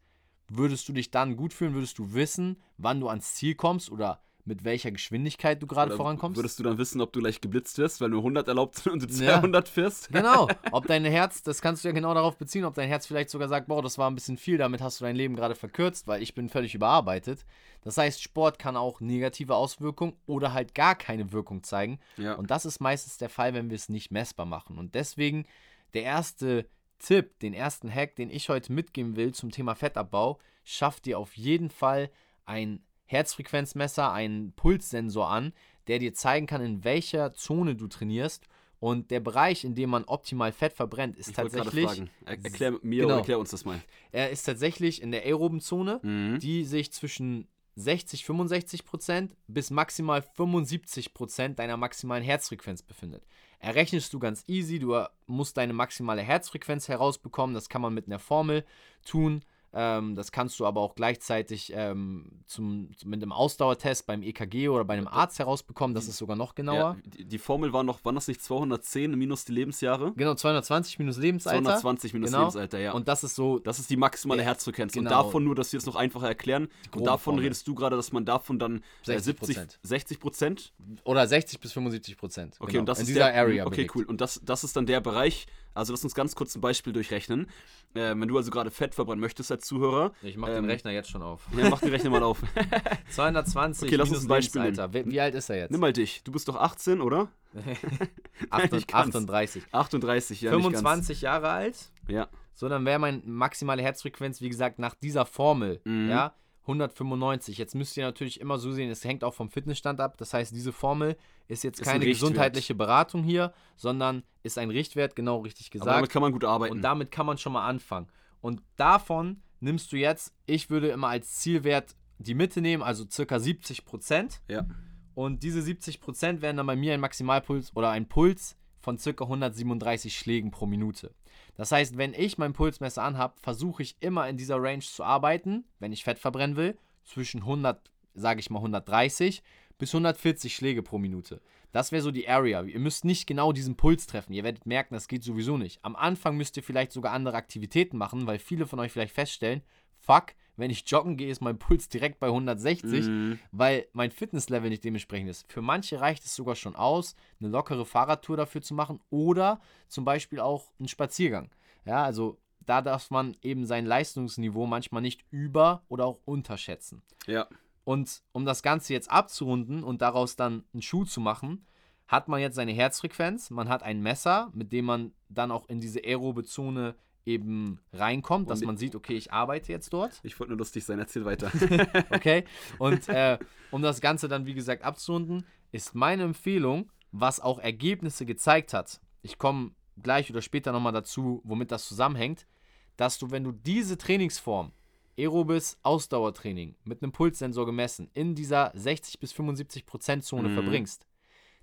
würdest 0.48 0.88
du 0.88 0.92
dich 0.92 1.10
dann 1.10 1.36
gut 1.36 1.52
fühlen? 1.52 1.74
Würdest 1.74 1.98
du 1.98 2.12
wissen, 2.14 2.60
wann 2.78 3.00
du 3.00 3.08
ans 3.08 3.34
Ziel 3.34 3.54
kommst 3.56 3.90
oder 3.90 4.20
mit 4.46 4.64
welcher 4.64 4.92
Geschwindigkeit 4.92 5.60
du 5.60 5.66
gerade 5.66 5.96
vorankommst? 5.96 6.38
Würdest 6.38 6.58
du 6.58 6.62
dann 6.62 6.78
wissen, 6.78 7.00
ob 7.00 7.12
du 7.12 7.20
gleich 7.20 7.40
geblitzt 7.40 7.78
wirst, 7.78 8.00
weil 8.00 8.10
nur 8.10 8.20
100 8.20 8.46
erlaubt 8.46 8.76
sind 8.76 8.92
und 8.92 9.02
du 9.02 9.08
200 9.08 9.68
fährst? 9.68 10.10
Genau. 10.10 10.48
Ob 10.72 10.86
dein 10.86 11.04
Herz, 11.04 11.42
das 11.42 11.60
kannst 11.60 11.84
du 11.84 11.88
ja 11.88 11.94
genau 11.94 12.14
darauf 12.14 12.36
beziehen, 12.36 12.64
ob 12.64 12.74
dein 12.74 12.88
Herz 12.88 13.06
vielleicht 13.06 13.30
sogar 13.30 13.48
sagt, 13.48 13.68
boah, 13.68 13.82
das 13.82 13.98
war 13.98 14.10
ein 14.10 14.14
bisschen 14.14 14.36
viel, 14.36 14.58
damit 14.58 14.80
hast 14.80 15.00
du 15.00 15.04
dein 15.04 15.16
Leben 15.16 15.36
gerade 15.36 15.54
verkürzt, 15.54 16.06
weil 16.06 16.22
ich 16.22 16.34
bin 16.34 16.48
völlig 16.48 16.74
überarbeitet. 16.74 17.44
Das 17.82 17.98
heißt, 17.98 18.22
Sport 18.22 18.58
kann 18.58 18.76
auch 18.76 19.00
negative 19.00 19.54
Auswirkungen 19.54 20.14
oder 20.26 20.52
halt 20.52 20.74
gar 20.74 20.94
keine 20.94 21.32
Wirkung 21.32 21.62
zeigen. 21.62 21.98
Ja. 22.16 22.34
Und 22.34 22.50
das 22.50 22.66
ist 22.66 22.80
meistens 22.80 23.18
der 23.18 23.28
Fall, 23.28 23.54
wenn 23.54 23.70
wir 23.70 23.76
es 23.76 23.88
nicht 23.88 24.10
messbar 24.10 24.46
machen. 24.46 24.78
Und 24.78 24.94
deswegen 24.94 25.46
der 25.94 26.02
erste 26.02 26.68
Tipp, 26.98 27.38
den 27.40 27.54
ersten 27.54 27.92
Hack, 27.92 28.16
den 28.16 28.30
ich 28.30 28.48
heute 28.48 28.72
mitgeben 28.72 29.16
will 29.16 29.32
zum 29.32 29.50
Thema 29.50 29.74
Fettabbau, 29.74 30.38
schafft 30.64 31.06
dir 31.06 31.18
auf 31.18 31.36
jeden 31.36 31.70
Fall 31.70 32.10
ein 32.44 32.82
Herzfrequenzmesser, 33.06 34.12
einen 34.12 34.52
Pulssensor 34.52 35.28
an, 35.28 35.52
der 35.88 35.98
dir 35.98 36.14
zeigen 36.14 36.46
kann, 36.46 36.60
in 36.62 36.84
welcher 36.84 37.32
Zone 37.32 37.74
du 37.76 37.86
trainierst. 37.88 38.46
Und 38.78 39.10
der 39.10 39.20
Bereich, 39.20 39.64
in 39.64 39.74
dem 39.74 39.88
man 39.90 40.04
optimal 40.04 40.52
Fett 40.52 40.74
verbrennt, 40.74 41.16
ist 41.16 41.28
Ich 41.28 41.34
tatsächlich, 41.34 41.86
fragen. 41.86 42.10
Er 42.26 42.44
erklär 42.44 42.78
mir 42.82 43.02
Genau. 43.04 43.16
erklär 43.18 43.38
uns 43.38 43.50
das 43.50 43.64
mal. 43.64 43.80
er 44.12 44.30
ist 44.30 44.42
tatsächlich 44.44 45.00
in 45.00 45.12
der 45.12 45.22
aeroben 45.24 45.60
Zone, 45.60 45.98
Mhm. 46.02 46.38
die 46.40 46.64
sich 46.64 46.92
zwischen 46.92 47.48
60, 47.76 48.24
65 48.24 48.84
Prozent 48.84 49.34
bis 49.48 49.70
maximal 49.70 50.20
75 50.22 51.14
Prozent 51.14 51.58
deiner 51.58 51.76
maximalen 51.76 52.22
Herzfrequenz 52.24 52.82
befindet. 52.82 53.26
Errechnest 53.58 54.12
du 54.12 54.18
ganz 54.18 54.44
easy, 54.46 54.78
du 54.78 55.02
musst 55.26 55.56
deine 55.56 55.72
maximale 55.72 56.22
Herzfrequenz 56.22 56.88
herausbekommen, 56.88 57.54
das 57.54 57.68
kann 57.68 57.82
man 57.82 57.94
mit 57.94 58.06
einer 58.06 58.18
Formel 58.18 58.64
tun. 59.04 59.42
Ähm, 59.72 60.14
das 60.14 60.32
kannst 60.32 60.58
du 60.58 60.66
aber 60.66 60.80
auch 60.80 60.94
gleichzeitig 60.94 61.72
ähm, 61.74 62.42
zum, 62.46 62.90
mit 63.04 63.22
einem 63.22 63.32
Ausdauertest 63.32 64.06
beim 64.06 64.22
EKG 64.22 64.68
oder 64.68 64.84
bei 64.84 64.94
einem 64.94 65.08
Arzt 65.08 65.38
herausbekommen. 65.38 65.94
Das 65.94 66.08
ist 66.08 66.16
sogar 66.16 66.36
noch 66.36 66.54
genauer. 66.54 66.76
Ja, 66.76 66.96
die, 67.04 67.24
die 67.24 67.38
Formel 67.38 67.72
war 67.72 67.82
noch, 67.82 68.04
waren 68.04 68.14
das 68.14 68.28
nicht 68.28 68.42
210 68.42 69.16
minus 69.18 69.44
die 69.44 69.52
Lebensjahre? 69.52 70.12
Genau, 70.16 70.34
220 70.34 70.98
minus 70.98 71.18
Lebensalter. 71.18 71.62
220 71.62 72.14
minus 72.14 72.30
genau. 72.30 72.40
Lebensalter, 72.40 72.78
ja. 72.78 72.92
Und 72.92 73.08
das 73.08 73.24
ist 73.24 73.34
so 73.34 73.58
das 73.58 73.78
ist 73.78 73.90
die 73.90 73.96
maximale 73.96 74.40
Ja, 74.40 74.48
Herzfrequenz. 74.48 74.96
Und 74.96 75.04
genau. 75.04 75.22
davon 75.22 75.44
nur, 75.44 75.54
dass 75.54 75.72
wir 75.72 75.78
es 75.78 75.86
noch 75.86 75.96
einfacher 75.96 76.28
erklären. 76.28 76.68
Und 76.94 77.04
davon 77.04 77.34
Formel. 77.34 77.44
redest 77.44 77.66
du 77.66 77.74
gerade, 77.74 77.96
dass 77.96 78.12
man 78.12 78.24
davon 78.24 78.58
dann 78.58 78.82
äh, 79.06 79.18
70, 79.18 79.58
60%. 79.58 79.76
60 79.82 80.20
Prozent. 80.20 80.72
oder 81.04 81.26
60 81.26 81.60
bis 81.60 81.72
75 81.72 82.16
Prozent. 82.16 82.56
Okay, 82.58 82.72
genau, 82.72 82.80
und 82.80 82.88
das 82.88 82.98
in 82.98 83.02
ist 83.02 83.08
dieser 83.08 83.26
der, 83.26 83.34
Area. 83.34 83.66
Okay, 83.66 83.76
bewegt. 83.76 83.96
cool. 83.96 84.04
Und 84.04 84.20
das, 84.20 84.40
das 84.44 84.64
ist 84.64 84.76
dann 84.76 84.86
der 84.86 85.00
Bereich. 85.00 85.46
Also 85.76 85.92
lass 85.92 86.02
uns 86.04 86.14
ganz 86.14 86.34
kurz 86.34 86.54
ein 86.56 86.60
Beispiel 86.60 86.92
durchrechnen. 86.92 87.46
Äh, 87.94 88.14
wenn 88.16 88.26
du 88.28 88.36
also 88.36 88.50
gerade 88.50 88.70
Fett 88.70 88.94
verbrennen 88.94 89.20
möchtest 89.20 89.50
als 89.52 89.64
Zuhörer, 89.66 90.12
Ich 90.22 90.36
mach 90.36 90.48
Ähm, 90.48 90.54
den 90.56 90.64
Rechner 90.66 90.90
jetzt 90.90 91.08
schon 91.10 91.22
auf. 91.22 91.42
ja, 91.56 91.70
mach 91.70 91.80
den 91.80 91.90
Rechner 91.90 92.10
mal 92.10 92.22
auf. 92.22 92.42
220 93.10 93.88
Okay, 93.88 93.96
lass 93.96 94.10
uns 94.10 94.22
ein 94.24 94.28
Beispiel 94.28 94.62
Lebensalter. 94.62 94.92
Wie, 95.06 95.10
wie 95.12 95.20
alt 95.20 95.34
ist 95.34 95.48
er 95.50 95.56
jetzt? 95.58 95.70
Nimm 95.70 95.80
mal 95.80 95.92
dich. 95.92 96.22
Du 96.24 96.32
bist 96.32 96.48
doch 96.48 96.56
18, 96.56 97.00
oder? 97.00 97.28
Acht- 98.50 98.72
ich 98.72 98.86
kann's. 98.86 99.14
38. 99.14 99.64
38, 99.72 100.40
ja. 100.42 100.50
nicht 100.54 100.62
25 100.62 101.20
Jahre 101.22 101.48
alt. 101.50 101.76
Ja. 102.08 102.28
So, 102.54 102.68
dann 102.68 102.84
wäre 102.84 102.98
meine 102.98 103.22
maximale 103.24 103.82
Herzfrequenz, 103.82 104.40
wie 104.40 104.48
gesagt, 104.48 104.78
nach 104.78 104.94
dieser 104.94 105.26
Formel, 105.26 105.80
Mhm. 105.84 106.08
ja, 106.10 106.32
195. 106.66 107.58
Jetzt 107.58 107.74
müsst 107.74 107.96
ihr 107.96 108.04
natürlich 108.04 108.40
immer 108.40 108.58
so 108.58 108.72
sehen, 108.72 108.90
es 108.90 109.04
hängt 109.04 109.22
auch 109.24 109.34
vom 109.34 109.50
Fitnessstand 109.50 110.00
ab. 110.00 110.16
Das 110.18 110.34
heißt, 110.34 110.54
diese 110.54 110.72
Formel 110.72 111.16
ist 111.48 111.62
jetzt 111.64 111.80
Ist 111.80 111.86
ein 111.86 111.92
keine 111.92 112.06
gesundheitliche 112.06 112.74
Beratung 112.74 113.22
hier, 113.22 113.52
sondern 113.76 114.24
ist 114.42 114.58
ein 114.58 114.70
Richtwert, 114.70 115.14
genau 115.16 115.38
richtig 115.38 115.68
Aber 115.68 115.72
gesagt. 115.78 115.96
damit 115.96 116.10
kann 116.10 116.22
man 116.22 116.32
gut 116.32 116.44
arbeiten. 116.44 116.72
Und 116.72 116.82
damit 116.82 117.10
kann 117.10 117.26
man 117.26 117.38
schon 117.38 117.52
mal 117.52 117.66
anfangen. 117.66 118.08
Und 118.40 118.62
davon 118.76 119.42
nimmst 119.60 119.92
du 119.92 119.96
jetzt, 119.96 120.34
ich 120.46 120.68
würde 120.70 120.88
immer 120.88 121.08
als 121.08 121.36
Zielwert 121.36 121.96
die 122.18 122.34
Mitte 122.34 122.60
nehmen, 122.60 122.82
also 122.82 123.04
circa 123.08 123.38
70 123.38 123.84
Prozent. 123.84 124.40
ja. 124.48 124.66
Und 125.14 125.42
diese 125.42 125.62
70 125.62 126.02
Prozent 126.02 126.42
wären 126.42 126.58
dann 126.58 126.66
bei 126.66 126.76
mir 126.76 126.92
ein 126.92 127.00
Maximalpuls 127.00 127.74
oder 127.74 127.88
ein 127.88 128.06
Puls 128.06 128.54
von 128.80 128.98
circa 128.98 129.24
137 129.24 130.14
Schlägen 130.14 130.50
pro 130.50 130.66
Minute. 130.66 131.14
Das 131.56 131.72
heißt, 131.72 131.96
wenn 131.96 132.14
ich 132.14 132.38
mein 132.38 132.52
Pulsmesser 132.52 133.02
anhab, 133.02 133.40
versuche 133.40 133.82
ich 133.82 133.96
immer 134.00 134.28
in 134.28 134.36
dieser 134.36 134.62
Range 134.62 134.80
zu 134.80 135.02
arbeiten, 135.02 135.64
wenn 135.78 135.92
ich 135.92 136.04
Fett 136.04 136.18
verbrennen 136.18 136.56
will, 136.56 136.76
zwischen 137.04 137.40
100, 137.40 137.90
sage 138.14 138.40
ich 138.40 138.50
mal 138.50 138.58
130 138.58 139.42
bis 139.78 139.94
140 139.94 140.54
Schläge 140.54 140.82
pro 140.82 140.98
Minute. 140.98 141.40
Das 141.72 141.92
wäre 141.92 142.02
so 142.02 142.10
die 142.10 142.28
Area. 142.28 142.62
Ihr 142.62 142.78
müsst 142.80 143.04
nicht 143.04 143.26
genau 143.26 143.52
diesen 143.52 143.76
Puls 143.76 144.06
treffen. 144.06 144.32
Ihr 144.32 144.44
werdet 144.44 144.66
merken, 144.66 144.94
das 144.94 145.08
geht 145.08 145.22
sowieso 145.22 145.58
nicht. 145.58 145.78
Am 145.82 145.96
Anfang 145.96 146.36
müsst 146.36 146.56
ihr 146.56 146.62
vielleicht 146.62 146.92
sogar 146.92 147.12
andere 147.12 147.36
Aktivitäten 147.36 147.98
machen, 147.98 148.26
weil 148.26 148.38
viele 148.38 148.66
von 148.66 148.78
euch 148.80 148.92
vielleicht 148.92 149.14
feststellen, 149.14 149.62
fuck, 149.98 150.28
wenn 150.56 150.70
ich 150.70 150.84
joggen 150.88 151.18
gehe, 151.18 151.28
ist 151.28 151.42
mein 151.42 151.58
Puls 151.58 151.88
direkt 151.90 152.18
bei 152.18 152.28
160 152.28 153.06
Mhm. 153.06 153.38
weil 153.52 153.86
mein 153.92 154.10
Fitnesslevel 154.10 154.70
nicht 154.70 154.84
dementsprechend 154.84 155.28
ist. 155.28 155.52
Für 155.52 155.60
manche 155.60 156.00
reicht 156.00 156.24
es 156.24 156.34
sogar 156.34 156.54
schon 156.54 156.74
aus, 156.76 157.14
eine 157.40 157.50
lockere 157.50 157.84
Fahrradtour 157.84 158.38
dafür 158.38 158.62
zu 158.62 158.72
machen 158.72 159.00
oder 159.10 159.60
zum 159.88 160.06
Beispiel 160.06 160.40
auch 160.40 160.72
einen 160.78 160.88
Spaziergang. 160.88 161.50
Ja, 161.84 162.02
also 162.04 162.38
da 162.64 162.80
darf 162.80 163.10
man 163.10 163.36
eben 163.42 163.66
sein 163.66 163.84
Leistungsniveau 163.84 164.66
manchmal 164.66 165.02
nicht 165.02 165.24
über- 165.30 165.82
oder 165.88 166.06
auch 166.06 166.20
unterschätzen. 166.24 167.02
Ja. 167.26 167.46
Und 167.86 168.20
um 168.32 168.44
das 168.44 168.64
Ganze 168.64 168.94
jetzt 168.94 169.08
abzurunden 169.12 169.84
und 169.84 170.02
daraus 170.02 170.34
dann 170.34 170.64
einen 170.72 170.82
Schuh 170.82 171.04
zu 171.04 171.20
machen, 171.20 171.64
hat 172.08 172.26
man 172.26 172.40
jetzt 172.40 172.56
seine 172.56 172.72
Herzfrequenz, 172.72 173.50
man 173.50 173.68
hat 173.68 173.84
ein 173.84 174.02
Messer, 174.02 174.50
mit 174.54 174.72
dem 174.72 174.86
man 174.86 175.12
dann 175.28 175.52
auch 175.52 175.68
in 175.68 175.78
diese 175.78 176.00
aerobe 176.04 176.42
Zone 176.42 176.96
eben 177.24 177.78
reinkommt, 177.92 178.50
dass 178.50 178.62
man 178.62 178.76
sieht, 178.76 178.96
okay, 178.96 179.14
ich 179.14 179.32
arbeite 179.32 179.70
jetzt 179.70 179.92
dort. 179.92 180.18
Ich 180.24 180.38
wollte 180.40 180.50
nur 180.50 180.58
lustig 180.58 180.84
sein, 180.84 180.98
erzähl 180.98 181.24
weiter. 181.24 181.52
Okay? 182.10 182.44
Und 182.78 183.08
äh, 183.08 183.38
um 183.70 183.82
das 183.82 184.00
Ganze 184.00 184.26
dann, 184.26 184.46
wie 184.46 184.54
gesagt, 184.54 184.82
abzurunden, 184.82 185.46
ist 185.70 185.94
meine 185.94 186.24
Empfehlung, 186.24 186.90
was 187.12 187.38
auch 187.38 187.60
Ergebnisse 187.60 188.26
gezeigt 188.26 188.74
hat. 188.74 189.00
Ich 189.22 189.38
komme 189.38 189.70
gleich 190.02 190.28
oder 190.28 190.42
später 190.42 190.72
nochmal 190.72 190.92
dazu, 190.92 191.40
womit 191.44 191.70
das 191.70 191.86
zusammenhängt, 191.86 192.48
dass 192.96 193.18
du, 193.18 193.30
wenn 193.30 193.44
du 193.44 193.52
diese 193.52 193.96
Trainingsform, 193.96 194.72
aerobes 195.18 195.78
Ausdauertraining, 195.82 196.76
mit 196.84 197.02
einem 197.02 197.12
Pulssensor 197.12 197.66
gemessen, 197.66 198.10
in 198.14 198.34
dieser 198.34 198.72
60 198.74 199.18
bis 199.18 199.32
75 199.32 199.86
Prozent 199.86 200.24
Zone 200.24 200.48
Mhm. 200.48 200.54
verbringst, 200.54 201.06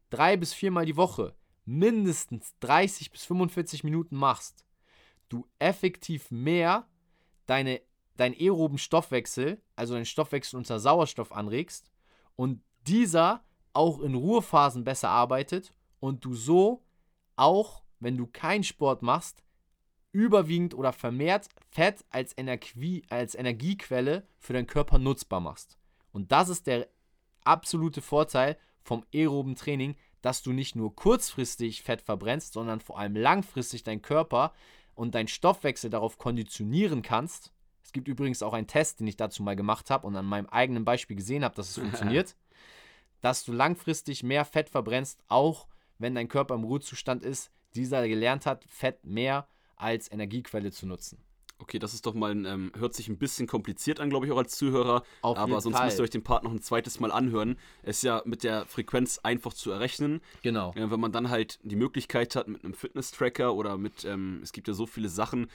drei 0.10 0.38
bis 0.38 0.54
viermal 0.54 0.86
die 0.86 0.98
Woche 0.98 1.36
mindestens 1.66 2.54
30 2.60 3.12
bis 3.12 3.26
45 3.26 3.84
Minuten 3.84 4.16
machst, 4.18 4.66
du 5.30 5.48
effektiv 5.60 6.30
mehr 6.32 6.88
deine, 7.46 7.82
deinen 8.18 8.36
aeroben 8.36 8.78
Stoffwechsel, 8.78 9.62
also 9.76 9.94
deinen 9.94 10.06
Stoffwechsel 10.06 10.58
unter 10.58 10.80
Sauerstoff 10.80 11.32
anregst 11.32 11.92
und 12.36 12.62
dieser 12.88 13.44
auch 13.74 14.02
in 14.02 14.14
Ruhephasen 14.14 14.84
besser 14.84 15.10
arbeitet 15.10 15.74
und 16.00 16.26
du 16.26 16.36
so 16.36 16.84
auch, 17.36 17.84
wenn 18.00 18.18
du 18.18 18.28
keinen 18.28 18.64
Sport 18.64 19.02
machst, 19.02 19.42
überwiegend 20.14 20.74
oder 20.74 20.94
vermehrt 20.94 21.50
Fett 21.70 22.06
als, 22.10 22.38
Energie, 22.38 23.04
als 23.10 23.36
Energiequelle 23.36 24.26
für 24.40 24.54
deinen 24.54 24.68
Körper 24.68 25.00
nutzbar 25.00 25.42
machst. 25.42 25.78
Und 26.14 26.32
das 26.32 26.48
ist 26.48 26.68
der 26.68 26.88
absolute 27.44 28.02
Vorteil 28.02 28.58
vom 28.84 29.04
aeroben 29.14 29.56
Training, 29.56 29.96
dass 30.22 30.42
du 30.42 30.54
nicht 30.54 30.76
nur 30.76 30.96
kurzfristig 30.96 31.82
Fett 31.82 32.02
verbrennst, 32.02 32.54
sondern 32.54 32.80
vor 32.80 32.98
allem 32.98 33.16
langfristig 33.16 33.84
deinen 33.84 34.02
Körper 34.02 34.54
und 34.96 35.16
deinen 35.16 35.28
Stoffwechsel 35.28 35.90
darauf 35.90 36.18
konditionieren 36.18 37.02
kannst. 37.02 37.52
Es 37.84 37.92
gibt 37.92 38.08
übrigens 38.08 38.44
auch 38.44 38.54
einen 38.54 38.68
Test, 38.68 39.00
den 39.00 39.08
ich 39.08 39.18
dazu 39.18 39.44
mal 39.44 39.56
gemacht 39.56 39.90
habe 39.90 40.08
und 40.08 40.16
an 40.16 40.26
meinem 40.26 40.48
eigenen 40.48 40.86
Beispiel 40.86 41.18
gesehen 41.18 41.44
habe, 41.44 41.56
dass 41.56 41.70
es 41.70 41.78
funktioniert, 41.80 42.36
dass 43.20 43.44
du 43.44 43.52
langfristig 43.52 44.24
mehr 44.24 44.46
Fett 44.46 44.70
verbrennst, 44.70 45.24
auch 45.28 45.68
wenn 45.98 46.16
dein 46.16 46.28
Körper 46.28 46.56
im 46.56 46.64
Ruhezustand 46.64 47.24
ist, 47.24 47.52
dieser 47.76 48.08
gelernt 48.08 48.46
hat, 48.46 48.64
Fett 48.66 49.04
mehr 49.04 49.48
als 49.84 50.12
Energiequelle 50.12 50.72
zu 50.72 50.88
nutzen. 50.88 51.20
Okay, 51.60 51.80
das 51.80 51.94
ist 51.94 52.06
doch 52.06 52.14
mal 52.14 52.32
ein, 52.32 52.46
ähm, 52.46 52.72
hört 52.78 52.94
sich 52.94 53.08
ein 53.08 53.18
bisschen 53.18 53.48
kompliziert 53.48 54.00
an, 54.00 54.10
glaube 54.10 54.26
ich, 54.26 54.32
auch 54.32 54.38
als 54.38 54.58
Zuhörer. 54.58 55.04
Auf 55.22 55.38
aber 55.38 55.62
sonst 55.62 55.78
Fall. 55.78 55.86
müsst 55.86 56.00
ihr 56.00 56.04
euch 56.04 56.10
den 56.10 56.24
Part 56.24 56.44
noch 56.44 56.52
ein 56.52 56.62
zweites 56.62 57.00
Mal 57.00 57.12
anhören. 57.12 57.58
Ist 57.84 58.04
ja 58.04 58.22
mit 58.26 58.44
der 58.44 58.66
Frequenz 58.66 59.20
einfach 59.24 59.54
zu 59.54 59.72
errechnen. 59.72 60.20
Genau. 60.42 60.74
Ja, 60.76 60.92
wenn 60.92 61.00
man 61.00 61.12
dann 61.12 61.30
halt 61.30 61.60
die 61.64 61.76
Möglichkeit 61.78 62.36
hat 62.36 62.48
mit 62.48 62.66
einem 62.66 62.74
Fitness-Tracker 62.74 63.54
oder 63.54 63.78
mit, 63.78 64.04
ähm, 64.04 64.42
es 64.44 64.52
gibt 64.52 64.68
ja 64.68 64.74
so 64.74 64.86
viele 64.86 65.08
Sachen, 65.10 65.48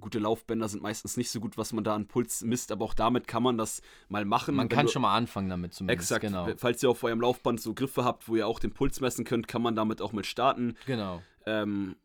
gute 0.00 0.18
Laufbänder 0.18 0.68
sind 0.68 0.82
meistens 0.82 1.16
nicht 1.16 1.30
so 1.30 1.40
gut, 1.40 1.56
was 1.56 1.72
man 1.72 1.82
da 1.82 1.94
an 1.94 2.06
Puls 2.06 2.42
misst, 2.42 2.70
aber 2.70 2.84
auch 2.84 2.94
damit 2.94 3.26
kann 3.26 3.42
man 3.42 3.56
das 3.56 3.80
mal 4.08 4.24
machen. 4.24 4.54
Man 4.54 4.68
kann 4.68 4.86
du- 4.86 4.92
schon 4.92 5.02
mal 5.02 5.16
anfangen 5.16 5.48
damit 5.48 5.72
zumindest. 5.72 6.10
Exakt. 6.10 6.22
Genau. 6.22 6.48
Falls 6.56 6.82
ihr 6.82 6.90
auf 6.90 7.02
eurem 7.04 7.20
Laufband 7.20 7.60
so 7.60 7.74
Griffe 7.74 8.04
habt, 8.04 8.28
wo 8.28 8.36
ihr 8.36 8.46
auch 8.46 8.60
den 8.60 8.72
Puls 8.72 9.00
messen 9.00 9.24
könnt, 9.24 9.48
kann 9.48 9.62
man 9.62 9.74
damit 9.76 10.02
auch 10.02 10.12
mal 10.12 10.24
starten. 10.24 10.76
Genau. 10.86 11.22
Ähm, 11.46 11.96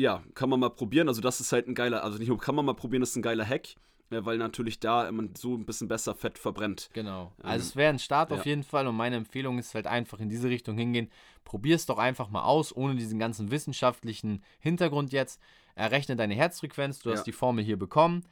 ja, 0.00 0.22
kann 0.34 0.48
man 0.48 0.60
mal 0.60 0.70
probieren. 0.70 1.08
Also 1.08 1.20
das 1.20 1.40
ist 1.40 1.52
halt 1.52 1.68
ein 1.68 1.74
geiler, 1.74 2.02
also 2.02 2.18
nicht 2.18 2.28
nur 2.28 2.38
kann 2.38 2.54
man 2.54 2.64
mal 2.64 2.74
probieren, 2.74 3.00
das 3.00 3.10
ist 3.10 3.16
ein 3.16 3.22
geiler 3.22 3.44
Hack, 3.46 3.68
äh, 4.10 4.24
weil 4.24 4.38
natürlich 4.38 4.80
da 4.80 5.10
man 5.12 5.34
so 5.36 5.54
ein 5.54 5.66
bisschen 5.66 5.88
besser 5.88 6.14
Fett 6.14 6.38
verbrennt. 6.38 6.90
Genau. 6.92 7.32
Ähm, 7.42 7.50
Also 7.50 7.66
es 7.66 7.76
wäre 7.76 7.90
ein 7.92 7.98
Start 7.98 8.30
ja. 8.30 8.36
auf 8.36 8.46
jeden 8.46 8.62
Fall 8.62 8.86
und 8.86 8.96
meine 8.96 9.16
Empfehlung 9.16 9.58
ist 9.58 9.74
halt 9.74 9.86
einfach 9.86 10.18
in 10.20 10.28
diese 10.28 10.48
Richtung 10.48 10.76
hingehen. 10.78 11.10
Probier 11.44 11.76
es 11.76 11.86
doch 11.86 11.98
einfach 11.98 12.30
mal 12.30 12.42
aus, 12.42 12.74
ohne 12.74 12.94
diesen 12.96 13.18
ganzen 13.18 13.50
wissenschaftlichen 13.50 14.42
Hintergrund 14.60 15.12
jetzt. 15.12 15.40
Errechne 15.74 16.16
deine 16.16 16.34
Herzfrequenz, 16.34 17.00
du 17.00 17.10
Ja. 17.10 17.16
hast 17.16 17.24
die 17.24 17.32
Formel 17.32 17.64
hier 17.64 17.78
bekommen. 17.78 18.24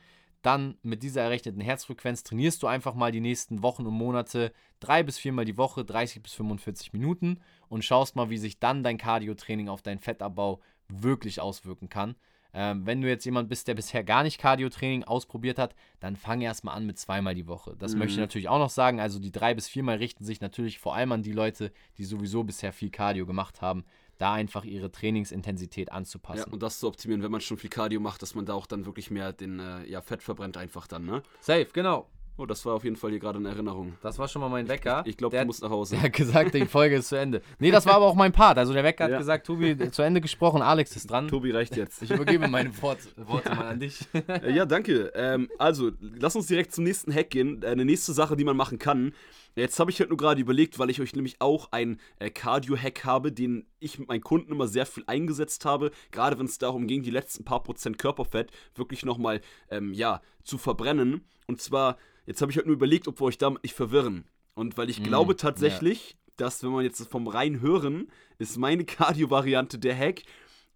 dann 0.43 0.79
mit 0.85 1.03
dieser 1.03 1.23
errechneten 1.23 1.61
Herzfrequenz 1.61 2.23
trainierst 2.23 2.63
du 2.63 2.69
einfach 2.69 2.95
mal 2.95 3.11
die 3.11 3.21
nächsten 3.21 3.65
Wochen 3.65 3.85
und 3.87 3.95
Monate 3.95 4.53
drei 4.79 5.03
bis 5.03 5.19
viermal 5.19 5.45
die 5.45 5.57
Woche, 5.59 5.85
30 5.85 6.23
bis 6.23 6.33
45 6.35 6.93
Minuten 6.93 7.41
und 7.69 7.85
schaust 7.85 8.15
mal, 8.15 8.31
wie 8.31 8.39
sich 8.39 8.61
dann 8.61 8.85
dein 8.85 8.99
Cardio-Training 8.99 9.69
auf 9.69 9.83
deinen 9.83 9.99
Fettabbau 9.99 10.61
wirklich 10.89 11.41
auswirken 11.41 11.89
kann. 11.89 12.17
Ähm, 12.55 12.87
wenn 12.87 13.01
du 13.01 13.09
jetzt 13.09 13.25
jemand 13.25 13.49
bist, 13.49 13.69
der 13.69 13.75
bisher 13.75 14.03
gar 14.03 14.23
nicht 14.23 14.39
Cardio-Training 14.39 15.05
ausprobiert 15.05 15.59
hat, 15.59 15.75
dann 16.01 16.17
fang 16.17 16.41
erstmal 16.41 16.77
an 16.77 16.87
mit 16.87 16.99
zweimal 16.99 17.35
die 17.35 17.47
Woche. 17.47 17.77
Das 17.79 17.93
mhm. 17.93 17.99
möchte 17.99 18.15
ich 18.15 18.21
natürlich 18.21 18.49
auch 18.49 18.59
noch 18.59 18.71
sagen. 18.71 19.01
Also 19.01 19.19
die 19.19 19.31
drei 19.31 19.55
bis 19.55 19.69
viermal 19.69 19.99
richten 19.99 20.25
sich 20.25 20.41
natürlich 20.41 20.79
vor 20.79 20.95
allem 20.95 21.13
an 21.13 21.23
die 21.23 21.33
Leute, 21.33 21.73
die 21.99 22.05
sowieso 22.05 22.45
bisher 22.45 22.73
viel 22.73 22.91
Cardio 22.91 23.27
gemacht 23.27 23.61
haben, 23.61 23.85
da 24.17 24.33
einfach 24.33 24.65
ihre 24.65 24.91
Trainingsintensität 24.91 25.93
anzupassen. 25.93 26.45
Ja, 26.47 26.53
und 26.53 26.63
das 26.63 26.81
zu 26.81 26.89
optimieren, 26.89 27.23
wenn 27.23 27.31
man 27.31 27.41
schon 27.41 27.59
viel 27.59 27.71
Cardio 27.71 28.01
macht, 28.01 28.23
dass 28.23 28.35
man 28.35 28.47
da 28.47 28.55
auch 28.55 28.67
dann 28.67 28.87
wirklich 28.87 29.11
mehr 29.11 29.33
den 29.33 29.61
äh, 29.61 29.85
ja, 29.87 30.01
Fett 30.01 30.23
verbrennt 30.23 30.57
einfach 30.57 30.87
dann, 30.87 31.05
ne? 31.05 31.23
Safe, 31.41 31.69
genau. 31.73 32.09
Oh, 32.41 32.47
das 32.47 32.65
war 32.65 32.75
auf 32.75 32.85
jeden 32.85 32.95
Fall 32.95 33.11
hier 33.11 33.19
gerade 33.19 33.39
eine 33.39 33.49
Erinnerung. 33.49 33.95
Das 34.01 34.17
war 34.17 34.29
schon 34.29 34.41
mal 34.41 34.49
mein 34.49 34.69
Wecker. 34.69 35.03
Ich, 35.05 35.11
ich 35.11 35.17
glaube, 35.17 35.37
du 35.37 35.45
musst 35.45 35.61
nach 35.61 35.71
Hause. 35.71 35.97
Der 35.97 36.05
hat 36.05 36.13
gesagt, 36.13 36.55
die 36.55 36.67
Folge 36.67 36.95
ist 36.95 37.09
zu 37.09 37.17
Ende. 37.17 37.43
Nee, 37.59 37.73
das 37.73 37.85
war 37.87 37.95
aber 37.95 38.07
auch 38.07 38.15
mein 38.15 38.31
Part. 38.31 38.59
Also 38.59 38.73
der 38.73 38.85
Wecker 38.85 39.05
hat 39.05 39.11
ja. 39.11 39.19
gesagt, 39.19 39.45
Tobi, 39.45 39.91
zu 39.91 40.03
Ende 40.03 40.21
gesprochen, 40.21 40.63
Alex 40.63 40.95
ist 40.95 41.11
dran. 41.11 41.27
Tobi 41.27 41.51
reicht 41.51 41.77
jetzt. 41.77 42.01
Ich 42.01 42.13
übergebe 42.13 42.47
meine 42.47 42.71
Wort, 42.81 43.01
Worte 43.17 43.53
mal 43.57 43.67
an 43.67 43.81
dich. 43.81 43.99
Äh, 44.29 44.53
ja, 44.53 44.67
danke. 44.67 45.11
Ähm, 45.17 45.49
also, 45.59 45.91
lass 46.01 46.37
uns 46.37 46.47
direkt 46.47 46.73
zum 46.73 46.85
nächsten 46.85 47.13
Hack 47.13 47.31
gehen. 47.31 47.61
Äh, 47.65 47.71
eine 47.71 47.85
nächste 47.85 48.13
Sache, 48.13 48.37
die 48.37 48.45
man 48.45 48.57
machen 48.57 48.79
kann. 48.79 49.15
Jetzt 49.57 49.81
habe 49.81 49.91
ich 49.91 49.99
halt 49.99 50.11
nur 50.11 50.17
gerade 50.17 50.41
überlegt, 50.41 50.79
weil 50.79 50.91
ich 50.91 51.01
euch 51.01 51.17
nämlich 51.17 51.41
auch 51.41 51.73
einen 51.73 51.99
äh, 52.21 52.31
Cardio-Hack 52.31 53.05
habe, 53.05 53.33
den 53.33 53.67
ich 53.81 53.99
mit 53.99 54.07
meinen 54.07 54.21
Kunden 54.21 54.53
immer 54.53 54.69
sehr 54.69 54.87
viel 54.87 55.03
eingesetzt 55.09 55.65
habe, 55.65 55.91
gerade 56.13 56.39
wenn 56.39 56.47
es 56.47 56.59
darum 56.59 56.87
ging, 56.87 57.03
die 57.03 57.11
letzten 57.11 57.45
paar 57.45 57.65
Prozent 57.65 57.99
Körperfett 57.99 58.53
wirklich 58.77 59.05
nochmal, 59.05 59.41
ähm, 59.71 59.93
ja, 59.93 60.21
zu 60.45 60.57
verbrennen. 60.57 61.25
Und 61.49 61.61
zwar 61.61 61.97
Jetzt 62.29 62.43
habe 62.43 62.53
ich 62.53 62.59
halt 62.59 62.67
nur 62.67 62.77
überlegt, 62.77 63.09
ob 63.09 63.23
wir 63.23 63.25
euch 63.25 63.39
damit 63.39 63.63
nicht 63.63 63.75
verwirren. 63.75 64.27
Und 64.55 64.77
weil 64.77 64.91
ich 64.91 65.01
mm, 65.01 65.05
glaube 65.05 65.35
tatsächlich, 65.35 66.11
ja. 66.11 66.17
dass, 66.37 66.63
wenn 66.63 66.73
man 66.73 66.85
jetzt 66.85 67.03
vom 67.09 67.27
rein 67.27 67.63
hören, 67.63 68.09
ist 68.37 68.59
meine 68.59 68.85
Cardio-Variante 68.85 69.79
der 69.79 69.97
Hack, 69.97 70.21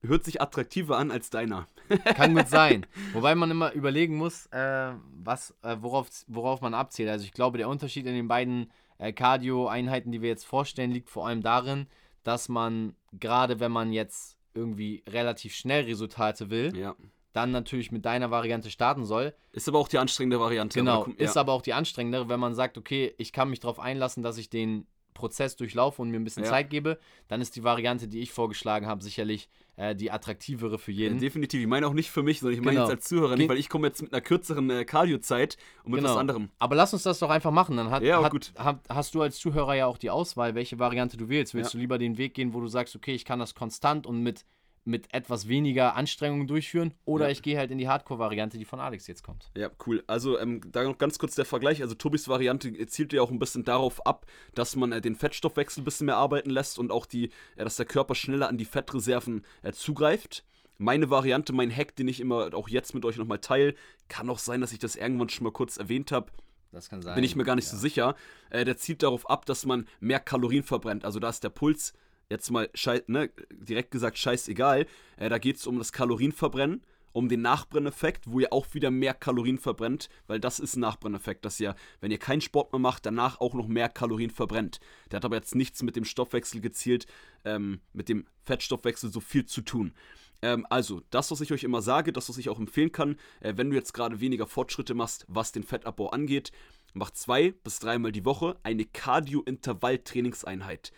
hört 0.01 0.25
sich 0.25 0.41
attraktiver 0.41 0.97
an 0.97 1.11
als 1.11 1.29
deiner. 1.29 1.69
Kann 2.17 2.35
gut 2.35 2.49
sein. 2.49 2.87
Wobei 3.13 3.35
man 3.35 3.51
immer 3.51 3.71
überlegen 3.75 4.17
muss, 4.17 4.47
äh, 4.47 4.93
was, 5.13 5.55
äh, 5.61 5.77
worauf, 5.79 6.09
worauf 6.27 6.63
man 6.63 6.73
abzählt. 6.73 7.11
Also 7.11 7.27
ich 7.27 7.33
glaube, 7.33 7.59
der 7.59 7.69
Unterschied 7.69 8.07
in 8.07 8.15
den 8.15 8.29
beiden 8.29 8.73
äh, 8.97 9.13
Cardio-Einheiten, 9.13 10.11
die 10.11 10.23
wir 10.23 10.31
jetzt 10.31 10.47
vorstellen, 10.47 10.91
liegt 10.91 11.11
vor 11.11 11.27
allem 11.27 11.43
darin, 11.43 11.87
dass 12.23 12.49
man 12.49 12.97
gerade 13.13 13.61
wenn 13.61 13.73
man 13.73 13.93
jetzt 13.93 14.39
irgendwie 14.55 15.03
relativ 15.07 15.55
schnell 15.55 15.85
Resultate 15.85 16.49
will, 16.49 16.75
ja 16.75 16.97
dann 17.33 17.51
natürlich 17.51 17.93
mit 17.93 18.05
deiner 18.05 18.31
Variante 18.31 18.71
starten 18.71 19.05
soll. 19.05 19.35
Ist 19.53 19.69
aber 19.69 19.79
auch 19.79 19.89
die 19.89 19.99
anstrengende 19.99 20.41
Variante. 20.41 20.79
Genau, 20.79 21.03
aber, 21.03 21.13
ja. 21.13 21.25
ist 21.25 21.37
aber 21.37 21.53
auch 21.53 21.63
die 21.63 21.73
anstrengendere, 21.73 22.29
wenn 22.29 22.41
man 22.41 22.55
sagt, 22.55 22.79
okay, 22.79 23.15
ich 23.19 23.33
kann 23.33 23.51
mich 23.51 23.61
darauf 23.61 23.81
einlassen, 23.81 24.23
dass 24.23 24.39
ich 24.39 24.51
den 24.51 24.87
Prozess 25.15 25.57
durchlaufe 25.57 26.03
und 26.03 26.11
mir 26.11 26.19
ein 26.19 26.25
bisschen 26.25 26.45
ja. 26.45 26.51
Zeit 26.51 26.71
gebe, 26.71 26.99
dann 27.29 27.41
ist 27.41 27.57
die 27.57 27.65
Variante, 27.65 28.09
die 28.09 28.21
ich 28.21 28.33
vorgeschlagen 28.33 28.87
habe, 28.87 29.03
sicherlich 29.03 29.49
äh, 29.77 29.95
die 29.95 30.11
attraktivere 30.11 30.79
für 30.79 30.93
jeden. 30.93 31.17
Ja, 31.17 31.21
definitiv. 31.21 31.61
Ich 31.61 31.67
meine 31.67 31.87
auch 31.87 31.93
nicht 31.93 32.11
für 32.11 32.23
mich, 32.23 32.41
sondern 32.41 32.59
ich 32.59 32.65
meine 32.65 32.77
genau. 32.77 32.89
jetzt 32.89 32.97
als 32.97 33.09
Zuhörer 33.09 33.37
nicht, 33.37 33.49
weil 33.49 33.59
ich 33.59 33.69
komme 33.69 33.87
jetzt 33.89 34.03
mit 34.03 34.13
einer 34.13 34.21
kürzeren 34.21 34.71
äh, 34.71 34.85
Cardio-Zeit 34.85 35.57
und 35.85 35.93
mit 35.93 36.01
genau. 36.01 36.13
was 36.13 36.19
anderem. 36.19 36.51
Aber 36.59 36.77
lass 36.77 36.93
uns 36.93 37.03
das 37.03 37.19
doch 37.19 37.31
einfach 37.31 37.51
machen. 37.51 37.77
Dann 37.77 37.91
hat, 37.91 38.03
ja, 38.03 38.23
hat, 38.23 38.33
gut. 38.33 38.53
Hat, 38.57 38.81
hast 38.89 39.15
du 39.15 39.23
als 39.23 39.39
Zuhörer 39.39 39.75
ja 39.75 39.87
auch 39.87 39.99
die 39.99 40.11
Auswahl, 40.11 40.55
welche 40.55 40.79
Variante 40.79 41.17
du 41.17 41.29
wählst. 41.29 41.55
Willst 41.55 41.75
du 41.75 41.79
lieber 41.79 41.99
den 41.99 42.19
Weg 42.19 42.35
gehen, 42.35 42.55
wo 42.55 42.61
du 42.61 42.67
sagst, 42.67 42.97
okay, 42.97 43.15
ich 43.15 43.25
kann 43.25 43.39
das 43.39 43.55
konstant 43.55 44.07
und 44.07 44.23
mit 44.23 44.45
mit 44.85 45.13
etwas 45.15 45.49
weniger 45.49 45.95
Anstrengungen 45.95 46.47
durchführen 46.47 46.95
oder 47.05 47.27
ja. 47.27 47.31
ich 47.31 47.43
gehe 47.43 47.57
halt 47.57 47.71
in 47.71 47.79
die 47.79 47.89
Hardcore-Variante, 47.89 48.59
die 48.59 48.65
von 48.65 48.81
Alex 48.81 49.07
jetzt 49.07 49.23
kommt. 49.23 49.51
Ja, 49.57 49.71
cool. 49.87 50.03
Also 50.07 50.39
ähm, 50.39 50.61
da 50.71 50.83
noch 50.83 50.99
ganz 50.99 51.19
kurz 51.19 51.35
der 51.35 51.45
Vergleich. 51.45 51.83
Also 51.83 51.95
Tobis 51.95 52.29
Variante 52.29 52.87
zielt 52.87 53.13
ja 53.13 53.23
auch 53.23 53.31
ein 53.31 53.39
bisschen 53.39 53.65
darauf 53.65 54.05
ab, 54.07 54.27
dass 54.55 54.75
man 54.77 54.93
äh, 54.93 55.01
den 55.01 55.15
Fettstoffwechsel 55.15 55.83
ein 55.83 55.85
bisschen 55.85 56.07
mehr 56.07 56.17
arbeiten 56.17 56.51
lässt 56.51 56.79
und 56.79 56.91
auch 56.91 57.07
die, 57.07 57.27
äh, 57.57 57.65
dass 57.65 57.77
der 57.77 57.87
Körper 57.87 58.15
schneller 58.15 58.49
an 58.49 58.59
die 58.59 58.65
Fettreserven 58.65 59.45
äh, 59.63 59.73
zugreift. 59.73 60.45
Meine 60.79 61.11
Variante, 61.11 61.53
mein 61.53 61.75
Hack, 61.75 61.95
den 61.95 62.09
ich 62.09 62.19
immer 62.19 62.53
auch 62.55 62.69
jetzt 62.69 62.95
mit 62.95 63.05
euch 63.05 63.17
nochmal 63.17 63.39
teile, 63.39 63.75
kann 64.09 64.29
auch 64.29 64.39
sein, 64.39 64.61
dass 64.61 64.73
ich 64.73 64.81
das 64.81 64.97
irgendwann 64.97 65.29
schon 65.29 65.45
mal 65.45 65.53
kurz 65.53 65.77
erwähnt 65.77 66.11
habe. 66.11 66.33
Das 66.73 66.89
kann 66.89 67.03
sein. 67.03 67.15
Bin 67.15 67.23
ich 67.23 67.37
mir 67.37 67.45
gar 67.45 67.55
nicht 67.55 67.67
ja. 67.67 67.73
so 67.73 67.77
sicher. 67.77 68.17
Äh, 68.51 68.65
der 68.65 68.77
zielt 68.77 69.03
darauf 69.03 69.31
ab, 69.31 69.47
dass 69.47 69.65
man 69.65 69.87
mehr 70.01 70.19
Kalorien 70.19 70.65
verbrennt. 70.65 71.05
Also 71.05 71.21
da 71.21 71.29
ist 71.29 71.45
der 71.45 71.51
Puls 71.51 71.93
jetzt 72.33 72.51
mal 72.51 72.69
ne, 73.07 73.31
direkt 73.51 73.93
gesagt 73.93 74.19
scheißegal. 74.19 74.87
Äh, 75.17 75.29
da 75.29 75.39
geht 75.39 75.57
es 75.57 75.67
um 75.67 75.79
das 75.79 75.93
Kalorienverbrennen, 75.93 76.83
um 77.13 77.29
den 77.29 77.43
Nachbrenneffekt, 77.43 78.31
wo 78.31 78.41
ihr 78.41 78.53
auch 78.53 78.67
wieder 78.73 78.91
mehr 78.91 79.15
Kalorien 79.15 79.59
verbrennt, 79.59 80.09
weil 80.27 80.41
das 80.41 80.59
ist 80.59 80.77
ein 80.77 80.81
Nachbrenneffekt, 80.81 81.45
dass 81.45 81.61
ihr, 81.61 81.77
wenn 82.01 82.11
ihr 82.11 82.19
keinen 82.19 82.41
Sport 82.41 82.73
mehr 82.73 82.81
macht, 82.81 83.07
danach 83.07 83.41
auch 83.41 83.55
noch 83.55 83.69
mehr 83.69 83.89
Kalorien 83.89 84.31
verbrennt. 84.31 84.81
Der 85.11 85.19
hat 85.19 85.25
aber 85.25 85.37
jetzt 85.37 85.55
nichts 85.55 85.83
mit 85.83 85.95
dem 85.95 86.05
Stoffwechsel 86.05 86.61
gezielt, 86.61 87.07
ähm, 87.45 87.81
mit 87.93 88.09
dem 88.09 88.27
Fettstoffwechsel 88.45 89.13
so 89.13 89.21
viel 89.21 89.45
zu 89.45 89.61
tun. 89.61 89.93
Ähm, 90.41 90.67
also, 90.71 91.03
das, 91.11 91.31
was 91.31 91.41
ich 91.41 91.53
euch 91.53 91.65
immer 91.65 91.83
sage, 91.83 92.13
das, 92.13 92.29
was 92.29 92.39
ich 92.39 92.49
auch 92.49 92.59
empfehlen 92.59 92.93
kann, 92.93 93.17
äh, 93.41 93.53
wenn 93.57 93.71
du 93.71 93.77
jetzt 93.77 93.93
gerade 93.93 94.21
weniger 94.21 94.47
Fortschritte 94.47 94.95
machst, 94.95 95.27
was 95.29 95.53
den 95.53 95.63
Fettabbau 95.63 96.09
angeht, 96.09 96.51
mach 96.95 97.11
zwei 97.11 97.53
bis 97.53 97.79
dreimal 97.79 98.13
die 98.13 98.25
Woche 98.25 98.57
eine 98.63 98.85
Cardio-Intervall-Trainingseinheit. 98.85 100.93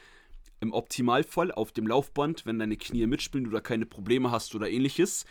Im 0.60 0.72
Optimalfall 0.72 1.52
auf 1.52 1.72
dem 1.72 1.86
Laufband, 1.86 2.46
wenn 2.46 2.58
deine 2.58 2.76
Knie 2.76 3.06
mitspielen, 3.06 3.44
du 3.44 3.50
da 3.50 3.60
keine 3.60 3.86
Probleme 3.86 4.30
hast 4.30 4.54
oder 4.54 4.70
ähnliches. 4.70 5.24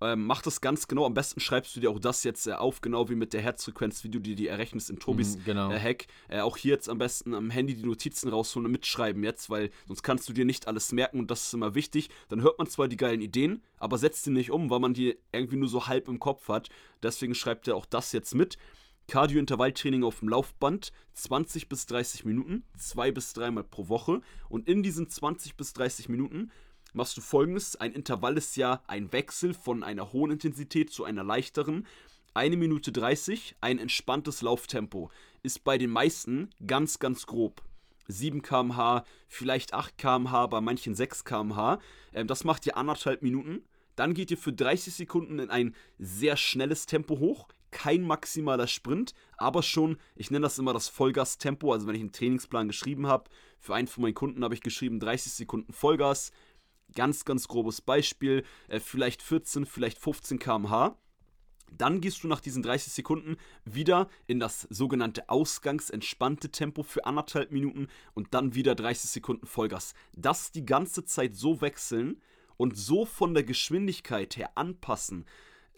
Ähm, 0.00 0.26
mach 0.26 0.42
das 0.42 0.60
ganz 0.60 0.88
genau. 0.88 1.06
Am 1.06 1.14
besten 1.14 1.40
schreibst 1.40 1.74
du 1.74 1.80
dir 1.80 1.90
auch 1.90 1.98
das 1.98 2.22
jetzt 2.22 2.46
äh, 2.46 2.52
auf, 2.52 2.82
genau 2.82 3.08
wie 3.08 3.14
mit 3.14 3.32
der 3.32 3.40
Herzfrequenz, 3.40 4.04
wie 4.04 4.10
du 4.10 4.18
dir 4.18 4.36
die 4.36 4.46
errechnest 4.46 4.90
in 4.90 4.98
Tobis 4.98 5.38
mhm, 5.38 5.44
genau. 5.44 5.70
äh, 5.70 5.80
Hack. 5.80 6.06
Äh, 6.28 6.40
auch 6.40 6.58
hier 6.58 6.74
jetzt 6.74 6.90
am 6.90 6.98
besten 6.98 7.32
am 7.32 7.48
Handy 7.48 7.74
die 7.74 7.86
Notizen 7.86 8.28
rausholen 8.28 8.66
und 8.66 8.72
mitschreiben 8.72 9.24
jetzt, 9.24 9.48
weil 9.48 9.70
sonst 9.86 10.02
kannst 10.02 10.28
du 10.28 10.34
dir 10.34 10.44
nicht 10.44 10.68
alles 10.68 10.92
merken 10.92 11.18
und 11.18 11.30
das 11.30 11.44
ist 11.44 11.54
immer 11.54 11.74
wichtig. 11.74 12.10
Dann 12.28 12.42
hört 12.42 12.58
man 12.58 12.66
zwar 12.66 12.88
die 12.88 12.98
geilen 12.98 13.22
Ideen, 13.22 13.62
aber 13.78 13.96
setzt 13.96 14.24
sie 14.24 14.30
nicht 14.30 14.50
um, 14.50 14.68
weil 14.68 14.80
man 14.80 14.92
die 14.92 15.16
irgendwie 15.32 15.56
nur 15.56 15.68
so 15.68 15.86
halb 15.86 16.08
im 16.08 16.18
Kopf 16.18 16.48
hat. 16.48 16.68
Deswegen 17.02 17.34
schreibt 17.34 17.66
er 17.66 17.76
auch 17.76 17.86
das 17.86 18.12
jetzt 18.12 18.34
mit. 18.34 18.58
Cardio-Intervalltraining 19.08 20.02
auf 20.02 20.20
dem 20.20 20.28
Laufband, 20.28 20.92
20 21.14 21.68
bis 21.68 21.86
30 21.86 22.24
Minuten, 22.24 22.64
zwei 22.76 23.12
bis 23.12 23.32
dreimal 23.32 23.64
pro 23.64 23.88
Woche. 23.88 24.20
Und 24.48 24.68
in 24.68 24.82
diesen 24.82 25.08
20 25.08 25.56
bis 25.56 25.72
30 25.72 26.08
Minuten 26.08 26.50
machst 26.92 27.16
du 27.16 27.20
folgendes: 27.20 27.76
Ein 27.76 27.92
Intervall 27.92 28.36
ist 28.36 28.56
ja 28.56 28.82
ein 28.86 29.12
Wechsel 29.12 29.54
von 29.54 29.82
einer 29.82 30.12
hohen 30.12 30.32
Intensität 30.32 30.90
zu 30.90 31.04
einer 31.04 31.24
leichteren. 31.24 31.86
Eine 32.34 32.56
Minute 32.56 32.92
30, 32.92 33.56
ein 33.60 33.78
entspanntes 33.78 34.42
Lauftempo. 34.42 35.10
Ist 35.42 35.64
bei 35.64 35.78
den 35.78 35.90
meisten 35.90 36.50
ganz, 36.66 36.98
ganz 36.98 37.26
grob. 37.26 37.62
7 38.08 38.42
km/h, 38.42 39.04
vielleicht 39.26 39.72
8 39.72 39.96
km/h, 39.98 40.46
bei 40.48 40.60
manchen 40.60 40.94
6 40.94 41.24
km/h. 41.24 41.78
Ähm, 42.12 42.26
das 42.26 42.44
macht 42.44 42.66
ihr 42.66 42.76
anderthalb 42.76 43.22
Minuten. 43.22 43.64
Dann 43.94 44.12
geht 44.12 44.30
ihr 44.30 44.38
für 44.38 44.52
30 44.52 44.94
Sekunden 44.94 45.38
in 45.38 45.50
ein 45.50 45.74
sehr 45.98 46.36
schnelles 46.36 46.86
Tempo 46.86 47.18
hoch 47.18 47.48
kein 47.76 48.00
maximaler 48.00 48.68
Sprint, 48.68 49.12
aber 49.36 49.62
schon, 49.62 49.98
ich 50.14 50.30
nenne 50.30 50.44
das 50.44 50.58
immer 50.58 50.72
das 50.72 50.88
Vollgas-Tempo. 50.88 51.74
Also 51.74 51.86
wenn 51.86 51.94
ich 51.94 52.00
einen 52.00 52.12
Trainingsplan 52.12 52.68
geschrieben 52.68 53.06
habe, 53.06 53.28
für 53.58 53.74
einen 53.74 53.86
von 53.86 54.00
meinen 54.00 54.14
Kunden 54.14 54.42
habe 54.42 54.54
ich 54.54 54.62
geschrieben 54.62 54.98
30 54.98 55.30
Sekunden 55.30 55.74
Vollgas. 55.74 56.32
Ganz, 56.94 57.26
ganz 57.26 57.48
grobes 57.48 57.82
Beispiel, 57.82 58.44
äh, 58.68 58.80
vielleicht 58.80 59.20
14, 59.20 59.66
vielleicht 59.66 59.98
15 59.98 60.38
km/h. 60.38 60.96
Dann 61.70 62.00
gehst 62.00 62.24
du 62.24 62.28
nach 62.28 62.40
diesen 62.40 62.62
30 62.62 62.94
Sekunden 62.94 63.36
wieder 63.66 64.08
in 64.26 64.40
das 64.40 64.62
sogenannte 64.70 65.28
ausgangsentspannte 65.28 66.50
Tempo 66.50 66.82
für 66.82 67.04
anderthalb 67.04 67.50
Minuten 67.50 67.88
und 68.14 68.32
dann 68.32 68.54
wieder 68.54 68.74
30 68.74 69.10
Sekunden 69.10 69.46
Vollgas. 69.46 69.92
Das 70.16 70.50
die 70.50 70.64
ganze 70.64 71.04
Zeit 71.04 71.34
so 71.34 71.60
wechseln 71.60 72.22
und 72.56 72.74
so 72.74 73.04
von 73.04 73.34
der 73.34 73.44
Geschwindigkeit 73.44 74.38
her 74.38 74.52
anpassen, 74.54 75.26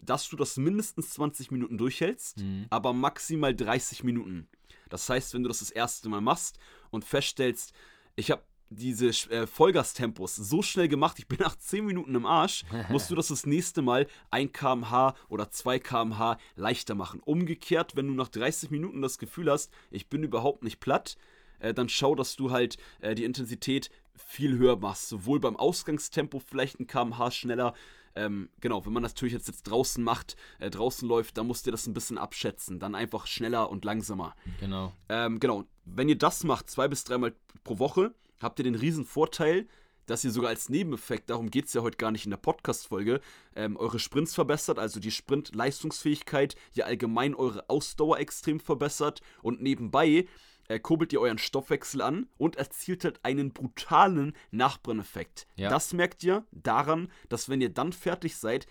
dass 0.01 0.29
du 0.29 0.35
das 0.35 0.57
mindestens 0.57 1.11
20 1.11 1.51
Minuten 1.51 1.77
durchhältst, 1.77 2.37
mhm. 2.37 2.65
aber 2.69 2.93
maximal 2.93 3.55
30 3.55 4.03
Minuten. 4.03 4.47
Das 4.89 5.07
heißt, 5.09 5.33
wenn 5.33 5.43
du 5.43 5.49
das 5.49 5.59
das 5.59 5.71
erste 5.71 6.09
Mal 6.09 6.21
machst 6.21 6.57
und 6.89 7.05
feststellst, 7.05 7.73
ich 8.15 8.31
habe 8.31 8.43
diese 8.69 9.09
äh, 9.31 9.47
Vollgastempos 9.47 10.35
so 10.35 10.61
schnell 10.61 10.87
gemacht, 10.87 11.17
ich 11.17 11.27
bin 11.27 11.39
nach 11.39 11.55
10 11.55 11.85
Minuten 11.85 12.15
im 12.15 12.25
Arsch, 12.25 12.65
musst 12.89 13.09
du 13.09 13.15
das 13.15 13.29
das 13.29 13.45
nächste 13.45 13.81
Mal 13.81 14.07
1 14.31 14.53
km/h 14.53 15.15
oder 15.27 15.49
2 15.49 15.79
km/h 15.79 16.37
leichter 16.55 16.95
machen. 16.95 17.19
Umgekehrt, 17.19 17.95
wenn 17.95 18.07
du 18.07 18.13
nach 18.13 18.29
30 18.29 18.69
Minuten 18.69 19.01
das 19.01 19.17
Gefühl 19.17 19.51
hast, 19.51 19.71
ich 19.89 20.07
bin 20.07 20.23
überhaupt 20.23 20.63
nicht 20.63 20.79
platt, 20.79 21.17
äh, 21.59 21.73
dann 21.73 21.89
schau, 21.89 22.15
dass 22.15 22.35
du 22.35 22.51
halt 22.51 22.77
äh, 23.01 23.15
die 23.15 23.25
Intensität 23.25 23.89
viel 24.15 24.57
höher 24.57 24.77
machst. 24.77 25.09
Sowohl 25.09 25.39
beim 25.39 25.55
Ausgangstempo 25.55 26.39
vielleicht 26.39 26.79
ein 26.79 26.87
kmh 26.87 27.31
schneller, 27.31 27.73
ähm, 28.19 28.49
genau, 28.59 28.85
wenn 28.85 28.93
man 28.93 29.03
das 29.03 29.13
natürlich 29.13 29.33
jetzt, 29.33 29.47
jetzt 29.47 29.63
draußen 29.63 30.03
macht, 30.03 30.35
äh, 30.59 30.69
draußen 30.69 31.07
läuft, 31.07 31.37
dann 31.37 31.47
musst 31.47 31.65
ihr 31.65 31.71
das 31.71 31.87
ein 31.87 31.93
bisschen 31.93 32.17
abschätzen. 32.17 32.79
Dann 32.79 32.95
einfach 32.95 33.27
schneller 33.27 33.69
und 33.69 33.85
langsamer. 33.85 34.35
Genau. 34.59 34.93
Ähm, 35.07 35.39
genau. 35.39 35.65
Wenn 35.85 36.09
ihr 36.09 36.17
das 36.17 36.43
macht, 36.43 36.69
zwei 36.69 36.87
bis 36.87 37.03
dreimal 37.03 37.33
pro 37.63 37.79
Woche, 37.79 38.13
habt 38.41 38.59
ihr 38.59 38.63
den 38.63 38.75
riesen 38.75 39.05
Vorteil, 39.05 39.67
dass 40.05 40.23
ihr 40.23 40.31
sogar 40.31 40.49
als 40.49 40.69
Nebeneffekt, 40.69 41.29
darum 41.29 41.51
geht 41.51 41.65
es 41.65 41.73
ja 41.73 41.81
heute 41.81 41.97
gar 41.97 42.11
nicht 42.11 42.25
in 42.25 42.31
der 42.31 42.37
Podcast-Folge, 42.37 43.21
ähm, 43.55 43.77
eure 43.77 43.99
Sprints 43.99 44.33
verbessert, 44.33 44.79
also 44.79 44.99
die 44.99 45.11
Sprint-Leistungsfähigkeit, 45.11 46.55
ja 46.73 46.85
allgemein 46.85 47.35
eure 47.35 47.69
Ausdauer 47.69 48.17
extrem 48.17 48.59
verbessert 48.59 49.21
und 49.43 49.61
nebenbei 49.61 50.25
äh, 50.69 50.79
kurbelt 50.79 51.11
ihr 51.11 51.19
euren 51.19 51.37
Stoffwechsel 51.37 52.01
an 52.01 52.29
und 52.37 52.55
erzielt 52.55 53.03
halt 53.03 53.19
einen 53.25 53.51
brutalen 53.51 54.33
Nachbrenneffekt. 54.51 55.47
Ja. 55.55 55.69
Das 55.69 55.93
merkt 55.93 56.23
ihr 56.23 56.45
daran, 56.51 57.11
dass 57.27 57.49
wenn 57.49 57.59
ihr 57.59 57.69
dann 57.69 57.91
fertig 57.91 58.37
seid, 58.37 58.67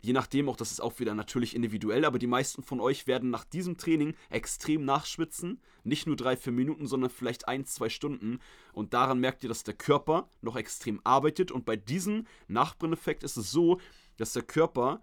je 0.00 0.12
nachdem, 0.12 0.50
auch 0.50 0.56
das 0.56 0.70
ist 0.70 0.80
auch 0.80 1.00
wieder 1.00 1.14
natürlich 1.14 1.56
individuell, 1.56 2.04
aber 2.04 2.18
die 2.18 2.26
meisten 2.26 2.62
von 2.62 2.78
euch 2.78 3.06
werden 3.06 3.30
nach 3.30 3.44
diesem 3.44 3.78
Training 3.78 4.14
extrem 4.28 4.84
nachschwitzen. 4.84 5.62
Nicht 5.82 6.06
nur 6.06 6.14
drei, 6.14 6.36
vier 6.36 6.52
Minuten, 6.52 6.86
sondern 6.86 7.10
vielleicht 7.10 7.48
ein, 7.48 7.64
zwei 7.64 7.88
Stunden. 7.88 8.38
Und 8.74 8.92
daran 8.92 9.18
merkt 9.18 9.42
ihr, 9.42 9.48
dass 9.48 9.64
der 9.64 9.74
Körper 9.74 10.28
noch 10.42 10.56
extrem 10.56 11.00
arbeitet. 11.04 11.50
Und 11.50 11.64
bei 11.64 11.76
diesem 11.76 12.26
Nachbrenneffekt 12.48 13.24
ist 13.24 13.38
es 13.38 13.50
so, 13.50 13.80
dass 14.18 14.34
der 14.34 14.42
Körper 14.42 15.00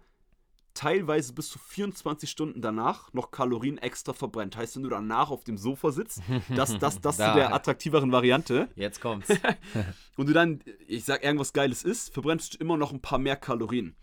teilweise 0.74 1.32
bis 1.32 1.48
zu 1.48 1.58
24 1.58 2.30
Stunden 2.30 2.60
danach 2.60 3.12
noch 3.12 3.30
Kalorien 3.30 3.78
extra 3.78 4.12
verbrennt. 4.12 4.56
Heißt, 4.56 4.76
wenn 4.76 4.82
du 4.82 4.88
danach 4.88 5.30
auf 5.30 5.44
dem 5.44 5.56
Sofa 5.56 5.90
sitzt, 5.90 6.22
das, 6.54 6.78
das, 6.78 7.00
das 7.00 7.16
Da. 7.22 7.32
zu 7.32 7.38
der 7.38 7.54
attraktiveren 7.54 8.10
Variante. 8.12 8.68
Jetzt 8.74 9.00
kommt's. 9.00 9.28
Und 10.16 10.28
du 10.28 10.32
dann, 10.32 10.60
ich 10.86 11.04
sag, 11.04 11.22
irgendwas 11.22 11.52
Geiles 11.52 11.84
isst, 11.84 12.12
verbrennst 12.12 12.54
du 12.54 12.58
immer 12.58 12.76
noch 12.76 12.92
ein 12.92 13.00
paar 13.00 13.18
mehr 13.18 13.36
Kalorien. 13.36 13.94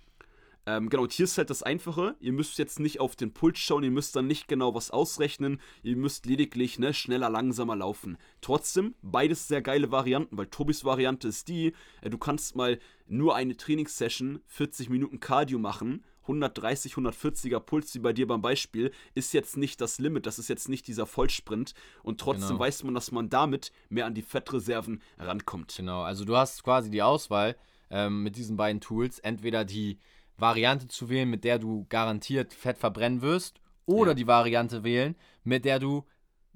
Ähm, 0.65 0.89
genau, 0.89 1.03
und 1.03 1.13
hier 1.13 1.23
ist 1.23 1.37
halt 1.37 1.49
das 1.49 1.63
Einfache. 1.63 2.15
Ihr 2.19 2.31
müsst 2.31 2.59
jetzt 2.59 2.79
nicht 2.79 2.99
auf 2.99 3.15
den 3.15 3.33
Puls 3.33 3.57
schauen, 3.57 3.83
ihr 3.83 3.89
müsst 3.89 4.15
dann 4.15 4.27
nicht 4.27 4.47
genau 4.47 4.75
was 4.75 4.91
ausrechnen. 4.91 5.59
Ihr 5.81 5.95
müsst 5.95 6.27
lediglich 6.27 6.77
ne, 6.77 6.93
schneller, 6.93 7.29
langsamer 7.29 7.75
laufen. 7.75 8.17
Trotzdem, 8.41 8.93
beides 9.01 9.47
sehr 9.47 9.63
geile 9.63 9.91
Varianten, 9.91 10.37
weil 10.37 10.45
Tobis 10.45 10.85
Variante 10.85 11.27
ist 11.27 11.47
die, 11.47 11.73
äh, 12.01 12.11
du 12.11 12.19
kannst 12.19 12.55
mal 12.55 12.77
nur 13.07 13.35
eine 13.35 13.57
Trainingssession, 13.57 14.41
40 14.45 14.89
Minuten 14.89 15.19
Cardio 15.19 15.57
machen. 15.57 16.03
130, 16.29 16.93
140er 16.93 17.59
Puls, 17.59 17.93
wie 17.95 17.99
bei 17.99 18.13
dir 18.13 18.27
beim 18.27 18.41
Beispiel, 18.41 18.91
ist 19.15 19.33
jetzt 19.33 19.57
nicht 19.57 19.81
das 19.81 19.99
Limit, 19.99 20.25
das 20.25 20.39
ist 20.39 20.47
jetzt 20.47 20.69
nicht 20.69 20.87
dieser 20.87 21.05
Vollsprint. 21.05 21.73
Und 22.03 22.19
trotzdem 22.19 22.49
Genau. 22.49 22.59
weiß 22.59 22.83
man, 22.83 22.93
dass 22.93 23.11
man 23.11 23.29
damit 23.29 23.71
mehr 23.89 24.05
an 24.05 24.13
die 24.13 24.21
Fettreserven 24.21 25.01
rankommt. 25.17 25.75
Genau, 25.77 26.01
also 26.03 26.23
du 26.25 26.37
hast 26.37 26.63
quasi 26.63 26.89
die 26.89 27.01
Auswahl 27.01 27.55
ähm, 27.89 28.23
mit 28.23 28.35
diesen 28.35 28.55
beiden 28.55 28.79
Tools, 28.81 29.19
entweder 29.19 29.65
die 29.65 29.97
Variante 30.37 30.87
zu 30.87 31.09
wählen, 31.09 31.29
mit 31.29 31.43
der 31.43 31.59
du 31.59 31.85
garantiert 31.89 32.53
Fett 32.53 32.77
verbrennen 32.77 33.21
wirst, 33.21 33.59
oder 33.85 34.11
Ja. 34.11 34.15
die 34.15 34.27
Variante 34.27 34.83
wählen, 34.83 35.15
mit 35.43 35.65
der 35.65 35.79
du 35.79 36.05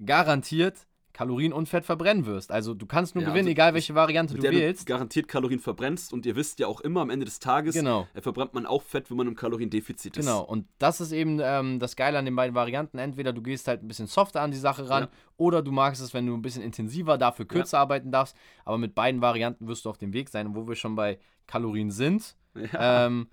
garantiert 0.06 0.88
Kalorien 1.14 1.54
und 1.54 1.70
Fett 1.70 1.86
verbrennen 1.86 2.26
wirst. 2.26 2.52
Also 2.52 2.74
du 2.74 2.86
kannst 2.88 3.14
nur 3.14 3.24
Ja, 3.24 3.30
gewinnen, 3.30 3.46
also 3.48 3.52
egal 3.52 3.74
welche 3.76 3.94
Variante 3.94 4.34
mit 4.34 4.44
du 4.44 4.50
der 4.50 4.60
wählst. 4.60 4.82
du 4.82 4.92
garantiert 4.94 5.28
Kalorien 5.28 5.60
verbrennst 5.60 6.12
und 6.12 6.26
ihr 6.26 6.36
wisst 6.36 6.58
ja 6.60 6.66
auch 6.68 6.82
immer 6.82 7.02
am 7.02 7.12
Ende 7.12 7.26
des 7.26 7.40
Tages 7.40 7.76
Genau. 7.76 8.08
äh, 8.16 8.22
verbrennt 8.22 8.54
man 8.56 8.66
auch 8.66 8.82
Fett, 8.82 9.10
wenn 9.12 9.18
man 9.18 9.28
im 9.28 9.36
Kaloriendefizit 9.36 10.18
ist. 10.18 10.26
Genau, 10.26 10.42
und 10.42 10.68
das 10.80 11.00
ist 11.02 11.12
eben 11.12 11.40
ähm, 11.42 11.80
das 11.80 11.96
Geile 11.96 12.18
an 12.18 12.26
den 12.26 12.36
beiden 12.36 12.56
Varianten. 12.56 12.98
Entweder 12.98 13.32
du 13.32 13.42
gehst 13.44 13.68
halt 13.68 13.84
ein 13.84 13.88
bisschen 13.88 14.08
softer 14.08 14.42
an 14.42 14.50
die 14.52 14.58
Sache 14.58 14.90
ran, 14.90 15.04
Ja. 15.04 15.10
oder 15.38 15.62
du 15.62 15.72
magst 15.72 16.02
es, 16.02 16.14
wenn 16.16 16.26
du 16.26 16.34
ein 16.36 16.42
bisschen 16.42 16.64
intensiver 16.64 17.18
dafür 17.20 17.46
kürzer 17.46 17.78
arbeiten 17.80 18.12
darfst. 18.12 18.36
Aber 18.66 18.80
mit 18.80 18.96
beiden 18.96 19.22
Varianten 19.22 19.68
wirst 19.68 19.86
du 19.86 19.90
auf 19.92 19.98
dem 20.00 20.14
Weg 20.14 20.30
sein. 20.30 20.48
Und 20.48 20.56
wo 20.56 20.68
wir 20.68 20.76
schon 20.76 20.96
bei 20.96 21.20
Kalorien 21.46 21.92
sind, 21.92 22.36
Ja. 22.56 23.06
ähm, 23.06 23.28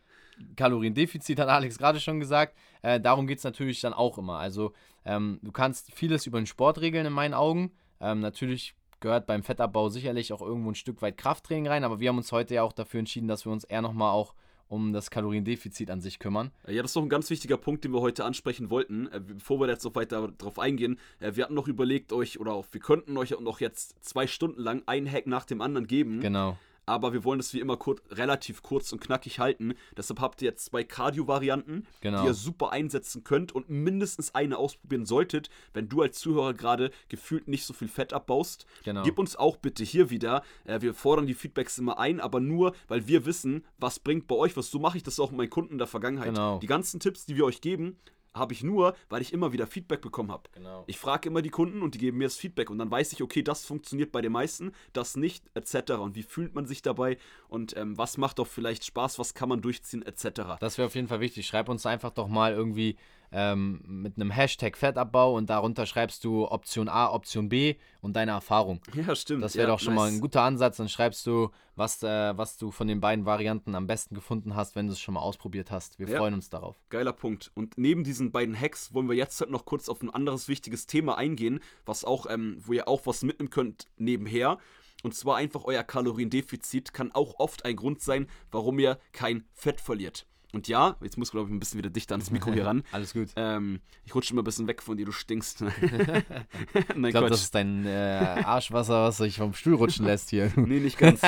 Kaloriendefizit 0.56 1.38
hat 1.38 1.48
Alex 1.48 1.78
gerade 1.78 2.00
schon 2.00 2.20
gesagt. 2.20 2.56
Äh, 2.82 3.00
darum 3.00 3.26
geht 3.26 3.38
es 3.38 3.44
natürlich 3.44 3.80
dann 3.80 3.92
auch 3.92 4.18
immer. 4.18 4.38
Also 4.38 4.72
ähm, 5.04 5.38
du 5.42 5.52
kannst 5.52 5.92
vieles 5.92 6.26
über 6.26 6.40
den 6.40 6.46
Sport 6.46 6.80
regeln 6.80 7.06
in 7.06 7.12
meinen 7.12 7.34
Augen. 7.34 7.72
Ähm, 8.00 8.20
natürlich 8.20 8.74
gehört 9.00 9.26
beim 9.26 9.42
Fettabbau 9.42 9.88
sicherlich 9.88 10.32
auch 10.32 10.42
irgendwo 10.42 10.70
ein 10.70 10.74
Stück 10.74 11.02
weit 11.02 11.16
Krafttraining 11.16 11.68
rein, 11.68 11.84
aber 11.84 12.00
wir 12.00 12.10
haben 12.10 12.18
uns 12.18 12.32
heute 12.32 12.54
ja 12.54 12.62
auch 12.62 12.72
dafür 12.72 13.00
entschieden, 13.00 13.28
dass 13.28 13.46
wir 13.46 13.52
uns 13.52 13.64
eher 13.64 13.82
nochmal 13.82 14.12
auch 14.12 14.34
um 14.68 14.92
das 14.92 15.10
Kaloriendefizit 15.10 15.90
an 15.90 16.00
sich 16.00 16.20
kümmern. 16.20 16.52
Ja, 16.68 16.80
das 16.80 16.92
ist 16.92 16.94
noch 16.94 17.02
ein 17.02 17.08
ganz 17.08 17.28
wichtiger 17.28 17.56
Punkt, 17.56 17.84
den 17.84 17.92
wir 17.92 18.00
heute 18.00 18.24
ansprechen 18.24 18.70
wollten. 18.70 19.08
Äh, 19.08 19.20
bevor 19.20 19.58
wir 19.58 19.68
jetzt 19.68 19.84
noch 19.84 19.96
weiter 19.96 20.28
darauf 20.38 20.58
eingehen, 20.58 20.98
äh, 21.18 21.34
wir 21.34 21.44
hatten 21.44 21.54
noch 21.54 21.66
überlegt, 21.66 22.12
euch, 22.12 22.38
oder 22.38 22.52
auch, 22.52 22.66
wir 22.70 22.80
könnten 22.80 23.16
euch 23.16 23.34
auch 23.34 23.40
noch 23.40 23.60
jetzt 23.60 24.02
zwei 24.04 24.28
Stunden 24.28 24.60
lang 24.60 24.82
ein 24.86 25.10
Hack 25.10 25.26
nach 25.26 25.44
dem 25.44 25.60
anderen 25.60 25.88
geben. 25.88 26.20
Genau. 26.20 26.56
Aber 26.90 27.12
wir 27.12 27.22
wollen 27.22 27.38
das 27.38 27.54
wie 27.54 27.60
immer 27.60 27.76
kur 27.76 27.94
relativ 28.10 28.64
kurz 28.64 28.92
und 28.92 29.00
knackig 29.00 29.38
halten. 29.38 29.74
Deshalb 29.96 30.20
habt 30.20 30.42
ihr 30.42 30.48
jetzt 30.48 30.64
zwei 30.64 30.82
Cardio-Varianten, 30.82 31.86
Genau. 32.00 32.22
die 32.22 32.26
ihr 32.28 32.34
super 32.34 32.72
einsetzen 32.72 33.22
könnt 33.22 33.52
und 33.52 33.68
mindestens 33.70 34.34
eine 34.34 34.58
ausprobieren 34.58 35.06
solltet, 35.06 35.50
wenn 35.72 35.88
du 35.88 36.02
als 36.02 36.18
Zuhörer 36.18 36.52
gerade 36.52 36.90
gefühlt 37.08 37.46
nicht 37.46 37.64
so 37.64 37.74
viel 37.74 37.86
Fett 37.86 38.12
abbaust. 38.12 38.66
Genau. 38.82 39.04
Gib 39.04 39.20
uns 39.20 39.36
auch 39.36 39.56
bitte 39.56 39.84
hier 39.84 40.10
wieder. 40.10 40.42
Äh, 40.64 40.80
wir 40.80 40.92
fordern 40.92 41.28
die 41.28 41.34
Feedbacks 41.34 41.78
immer 41.78 42.00
ein, 42.00 42.18
aber 42.18 42.40
nur, 42.40 42.74
weil 42.88 43.06
wir 43.06 43.24
wissen, 43.24 43.64
was 43.78 44.00
bringt 44.00 44.26
bei 44.26 44.34
euch 44.34 44.56
was. 44.56 44.70
So 44.70 44.80
mache 44.80 44.96
ich 44.96 45.04
das 45.04 45.20
auch 45.20 45.30
mit 45.30 45.38
meinen 45.38 45.50
Kunden 45.50 45.72
in 45.74 45.78
der 45.78 45.86
Vergangenheit. 45.86 46.30
Genau. 46.34 46.58
Die 46.58 46.66
ganzen 46.66 46.98
Tipps, 46.98 47.24
die 47.24 47.36
wir 47.36 47.44
euch 47.44 47.60
geben, 47.60 47.98
habe 48.34 48.52
ich 48.52 48.62
nur, 48.62 48.94
weil 49.08 49.22
ich 49.22 49.32
immer 49.32 49.52
wieder 49.52 49.66
Feedback 49.66 50.00
bekommen 50.00 50.30
habe. 50.30 50.48
Genau. 50.52 50.84
Ich 50.86 50.98
frage 50.98 51.28
immer 51.28 51.42
die 51.42 51.50
Kunden 51.50 51.82
und 51.82 51.94
die 51.94 51.98
geben 51.98 52.18
mir 52.18 52.24
das 52.24 52.36
Feedback 52.36 52.70
und 52.70 52.78
dann 52.78 52.90
weiß 52.90 53.12
ich, 53.12 53.22
okay, 53.22 53.42
das 53.42 53.64
funktioniert 53.64 54.12
bei 54.12 54.20
den 54.20 54.32
meisten, 54.32 54.72
das 54.92 55.16
nicht, 55.16 55.44
etc. 55.54 55.92
Und 55.92 56.14
wie 56.14 56.22
fühlt 56.22 56.54
man 56.54 56.66
sich 56.66 56.82
dabei 56.82 57.18
und 57.48 57.76
ähm, 57.76 57.98
was 57.98 58.18
macht 58.18 58.38
doch 58.38 58.46
vielleicht 58.46 58.84
Spaß, 58.84 59.18
was 59.18 59.34
kann 59.34 59.48
man 59.48 59.60
durchziehen, 59.60 60.02
etc. 60.02 60.58
Das 60.60 60.78
wäre 60.78 60.86
auf 60.86 60.94
jeden 60.94 61.08
Fall 61.08 61.20
wichtig. 61.20 61.46
Schreib 61.46 61.68
uns 61.68 61.86
einfach 61.86 62.10
doch 62.10 62.28
mal 62.28 62.52
irgendwie 62.52 62.96
ähm, 63.32 63.80
mit 63.86 64.16
einem 64.16 64.30
Hashtag 64.30 64.76
Fettabbau 64.76 65.36
und 65.36 65.48
darunter 65.50 65.86
schreibst 65.86 66.24
du 66.24 66.46
Option 66.48 66.88
A, 66.88 67.12
Option 67.12 67.48
B 67.48 67.76
und 68.00 68.14
deine 68.16 68.32
Erfahrung. 68.32 68.80
Ja, 68.94 69.14
stimmt. 69.14 69.42
Das 69.44 69.54
wäre 69.54 69.68
ja, 69.68 69.74
doch 69.74 69.80
schon 69.80 69.94
mal 69.94 70.06
nice. 70.06 70.14
ein 70.14 70.20
guter 70.20 70.42
Ansatz. 70.42 70.78
Dann 70.78 70.88
schreibst 70.88 71.26
du, 71.26 71.50
was, 71.76 72.02
äh, 72.02 72.36
was 72.36 72.56
du 72.56 72.70
von 72.70 72.88
den 72.88 73.00
beiden 73.00 73.26
Varianten 73.26 73.74
am 73.74 73.86
besten 73.86 74.14
gefunden 74.14 74.56
hast, 74.56 74.74
wenn 74.76 74.86
du 74.86 74.92
es 74.92 75.00
schon 75.00 75.14
mal 75.14 75.20
ausprobiert 75.20 75.70
hast. 75.70 75.98
Wir 75.98 76.08
Ja. 76.08 76.18
freuen 76.18 76.34
uns 76.34 76.50
darauf. 76.50 76.76
Geiler 76.88 77.12
Punkt. 77.12 77.50
Und 77.54 77.78
neben 77.78 78.04
diesen 78.04 78.32
beiden 78.32 78.58
Hacks 78.58 78.92
wollen 78.94 79.08
wir 79.08 79.16
jetzt 79.16 79.40
halt 79.40 79.50
noch 79.50 79.64
kurz 79.64 79.88
auf 79.88 80.02
ein 80.02 80.10
anderes 80.10 80.48
wichtiges 80.48 80.86
Thema 80.86 81.16
eingehen, 81.16 81.60
was 81.86 82.04
auch, 82.04 82.26
ähm, 82.28 82.56
wo 82.60 82.72
ihr 82.72 82.88
auch 82.88 83.06
was 83.06 83.22
mitnehmen 83.22 83.50
könnt 83.50 83.86
nebenher. 83.96 84.58
Und 85.02 85.14
zwar 85.14 85.36
einfach 85.36 85.64
euer 85.64 85.82
Kaloriendefizit 85.82 86.92
kann 86.92 87.12
auch 87.12 87.38
oft 87.38 87.64
ein 87.64 87.76
Grund 87.76 88.02
sein, 88.02 88.26
warum 88.50 88.78
ihr 88.78 88.98
kein 89.12 89.44
Fett 89.54 89.80
verliert. 89.80 90.26
Und 90.52 90.66
ja, 90.68 90.96
jetzt 91.02 91.16
muss 91.16 91.28
ich 91.28 91.32
glaube 91.32 91.48
ich 91.48 91.54
ein 91.54 91.60
bisschen 91.60 91.78
wieder 91.78 91.90
dichter 91.90 92.14
ans 92.14 92.30
Mikro 92.30 92.52
hier 92.52 92.66
ran. 92.66 92.82
Alles 92.92 93.12
gut. 93.12 93.28
Ähm, 93.36 93.80
ich 94.04 94.14
rutsche 94.14 94.32
immer 94.32 94.42
ein 94.42 94.44
bisschen 94.44 94.66
weg 94.66 94.82
von 94.82 94.96
dir, 94.96 95.06
du 95.06 95.12
stinkst. 95.12 95.60
Nein, 95.62 97.04
Ich 97.04 97.10
glaube, 97.10 97.28
das 97.30 97.42
ist 97.42 97.54
dein 97.54 97.86
äh, 97.86 98.42
Arschwasser, 98.44 99.04
was 99.04 99.18
sich 99.18 99.36
vom 99.36 99.54
Stuhl 99.54 99.74
rutschen 99.74 100.06
lässt 100.06 100.30
hier. 100.30 100.50
Nee, 100.56 100.80
nicht 100.80 100.98
ganz. 100.98 101.20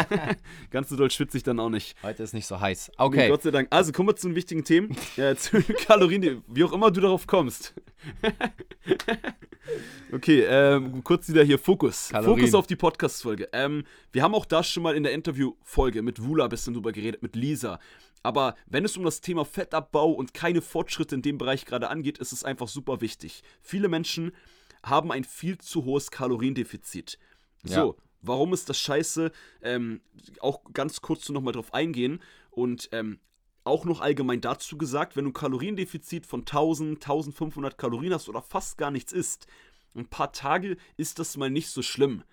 ganz 0.71 0.89
so 0.89 0.97
doll 0.97 1.11
schwitze 1.11 1.37
ich 1.37 1.43
dann 1.43 1.59
auch 1.61 1.71
nicht. 1.71 1.97
Heute 2.03 2.23
ist 2.23 2.33
nicht 2.35 2.47
so 2.47 2.61
heiß. 2.61 2.89
Nee, 2.89 2.95
Okay. 3.05 3.29
Gott 3.29 3.43
sei 3.43 3.51
Dank. 3.51 3.69
Also 3.71 3.93
kommen 3.93 4.09
wir 4.09 4.17
zu 4.17 4.29
den 4.29 4.35
wichtigen 4.37 4.65
Themen. 4.65 4.97
Äh, 5.17 5.35
zu 5.37 5.63
Kalorien, 5.87 6.43
wie 6.49 6.65
auch 6.65 6.73
immer 6.73 6.91
du 6.91 7.01
darauf 7.01 7.27
kommst. 7.27 7.75
okay, 10.13 10.43
ähm, 10.49 11.03
kurz 11.05 11.29
wieder 11.29 11.43
hier 11.45 11.59
Fokus. 11.59 12.09
Kalorien. 12.11 12.39
Fokus 12.39 12.55
auf 12.55 12.67
die 12.67 12.77
Podcast-Folge. 12.77 13.49
Ähm, 13.53 13.85
wir 14.13 14.23
haben 14.23 14.35
auch 14.35 14.45
da 14.45 14.63
schon 14.63 14.83
mal 14.83 14.95
in 14.95 15.03
der 15.03 15.13
Interview-Folge 15.13 16.03
mit 16.03 16.23
Wula 16.23 16.45
ein 16.45 16.51
bisschen 16.51 16.75
drüber 16.75 16.93
geredet, 16.93 17.23
mit 17.23 17.37
Lisa. 17.37 17.79
Aber 18.23 18.55
wenn 18.67 18.85
es 18.85 18.97
um 18.97 19.05
das 19.05 19.21
Thema 19.21 19.45
Fettabbau 19.45 20.11
und 20.13 20.35
keine 20.35 20.63
Fortschritte 20.63 21.15
in 21.15 21.23
dem 21.23 21.39
Bereich 21.39 21.65
gerade 21.65 21.89
angeht, 21.91 22.19
ist 22.19 22.33
es 22.33 22.45
einfach 22.45 22.69
super 22.69 23.01
wichtig. 23.01 23.43
Viele 23.61 23.89
Menschen 23.89 24.33
haben 24.85 25.13
ein 25.13 25.25
viel 25.25 25.59
zu 25.59 25.85
hohes 25.85 26.11
Kaloriendefizit. 26.11 27.19
So, 27.65 27.97
warum 28.21 28.53
ist 28.53 28.69
das 28.69 28.79
scheiße? 28.79 29.31
Ähm, 29.63 30.01
auch 30.41 30.63
ganz 30.73 31.01
kurz 31.01 31.29
nochmal 31.29 31.53
drauf 31.53 31.75
eingehen. 31.75 32.21
Und 32.51 32.89
ähm, 32.93 33.19
auch 33.65 33.85
noch 33.85 34.01
allgemein 34.01 34.41
dazu 34.41 34.77
gesagt, 34.77 35.17
wenn 35.17 35.25
du 35.25 35.31
ein 35.31 35.35
Kaloriendefizit 35.35 36.27
von 36.27 36.41
1000, 36.41 36.97
1500 36.97 37.79
Kalorien 37.79 38.15
hast 38.15 38.29
oder 38.29 38.43
fast 38.43 38.79
gar 38.79 38.91
nichts 38.91 39.13
isst, 39.13 39.47
ein 39.95 40.09
paar 40.09 40.33
Tage 40.33 40.77
ist 40.97 41.19
das 41.19 41.37
mal 41.37 41.51
nicht 41.51 41.69
so 41.69 41.83
schlimm. 41.83 42.25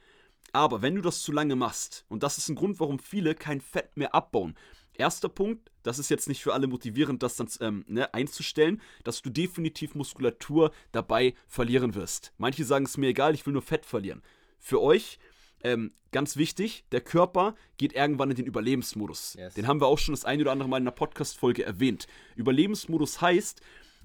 Aber 0.54 0.82
wenn 0.82 0.96
du 0.96 1.02
das 1.02 1.22
zu 1.22 1.32
lange 1.32 1.56
machst, 1.56 2.06
und 2.10 2.24
das 2.24 2.38
ist 2.38 2.50
ein 2.50 2.56
Grund, 2.56 2.80
warum 2.80 2.98
viele 2.98 3.36
kein 3.36 3.62
Fett 3.62 3.96
mehr 3.96 4.16
abbauen. 4.16 4.56
Erster 4.94 5.30
Punkt, 5.30 5.72
das 5.90 5.98
ist 5.98 6.10
jetzt 6.10 6.28
nicht 6.28 6.44
für 6.44 6.54
alle 6.54 6.68
motivierend, 6.68 7.24
das 7.24 7.36
dann 7.36 7.50
ähm, 7.62 7.84
ne, 7.88 8.14
einzustellen, 8.14 8.80
dass 9.04 9.24
du 9.24 9.32
definitiv 9.32 9.96
Muskulatur 9.96 10.72
dabei 10.92 11.34
verlieren 11.48 11.96
wirst. 11.96 12.32
Manche 12.38 12.64
sagen 12.64 12.86
es 12.86 12.96
mir 12.98 13.08
egal, 13.08 13.34
ich 13.34 13.44
will 13.48 13.54
nur 13.54 13.64
Fett 13.64 13.88
verlieren. 13.88 14.22
Für 14.60 14.84
euch 14.84 15.18
ähm, 15.64 15.92
ganz 16.12 16.38
wichtig, 16.38 16.86
der 16.92 17.02
Körper 17.02 17.56
geht 17.78 17.94
irgendwann 17.94 18.30
in 18.30 18.36
den 18.36 18.46
Überlebensmodus. 18.46 19.34
Yes. 19.34 19.56
Den 19.56 19.66
haben 19.66 19.82
wir 19.82 19.88
auch 19.88 19.98
schon 19.98 20.14
das 20.14 20.26
ein 20.26 20.40
oder 20.40 20.52
andere 20.52 20.70
Mal 20.70 20.78
in 20.78 20.84
einer 20.84 20.92
Podcast-Folge 20.92 21.66
erwähnt. 21.66 22.06
Überlebensmodus 22.36 23.20
heißt, 23.20 23.60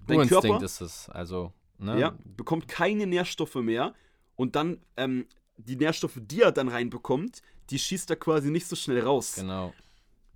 dein 0.07 0.17
Urinstinkt 0.17 0.47
Körper 0.47 0.65
ist 0.65 0.81
es. 0.81 1.11
Also, 1.11 1.53
ne? 1.77 2.01
ja, 2.01 2.19
bekommt 2.25 2.67
keine 2.67 3.07
Nährstoffe 3.07 3.57
mehr 3.57 3.93
und 4.37 4.57
dann 4.57 4.81
ähm, 4.97 5.27
die 5.59 5.77
Nährstoffe, 5.77 6.19
die 6.19 6.41
er 6.41 6.51
dann 6.51 6.69
reinbekommt, 6.69 7.43
die 7.69 7.79
schießt 7.79 8.09
er 8.09 8.17
quasi 8.17 8.51
nicht 8.51 8.67
so 8.67 8.75
schnell 8.75 9.01
raus. 9.01 9.35
Genau. 9.35 9.75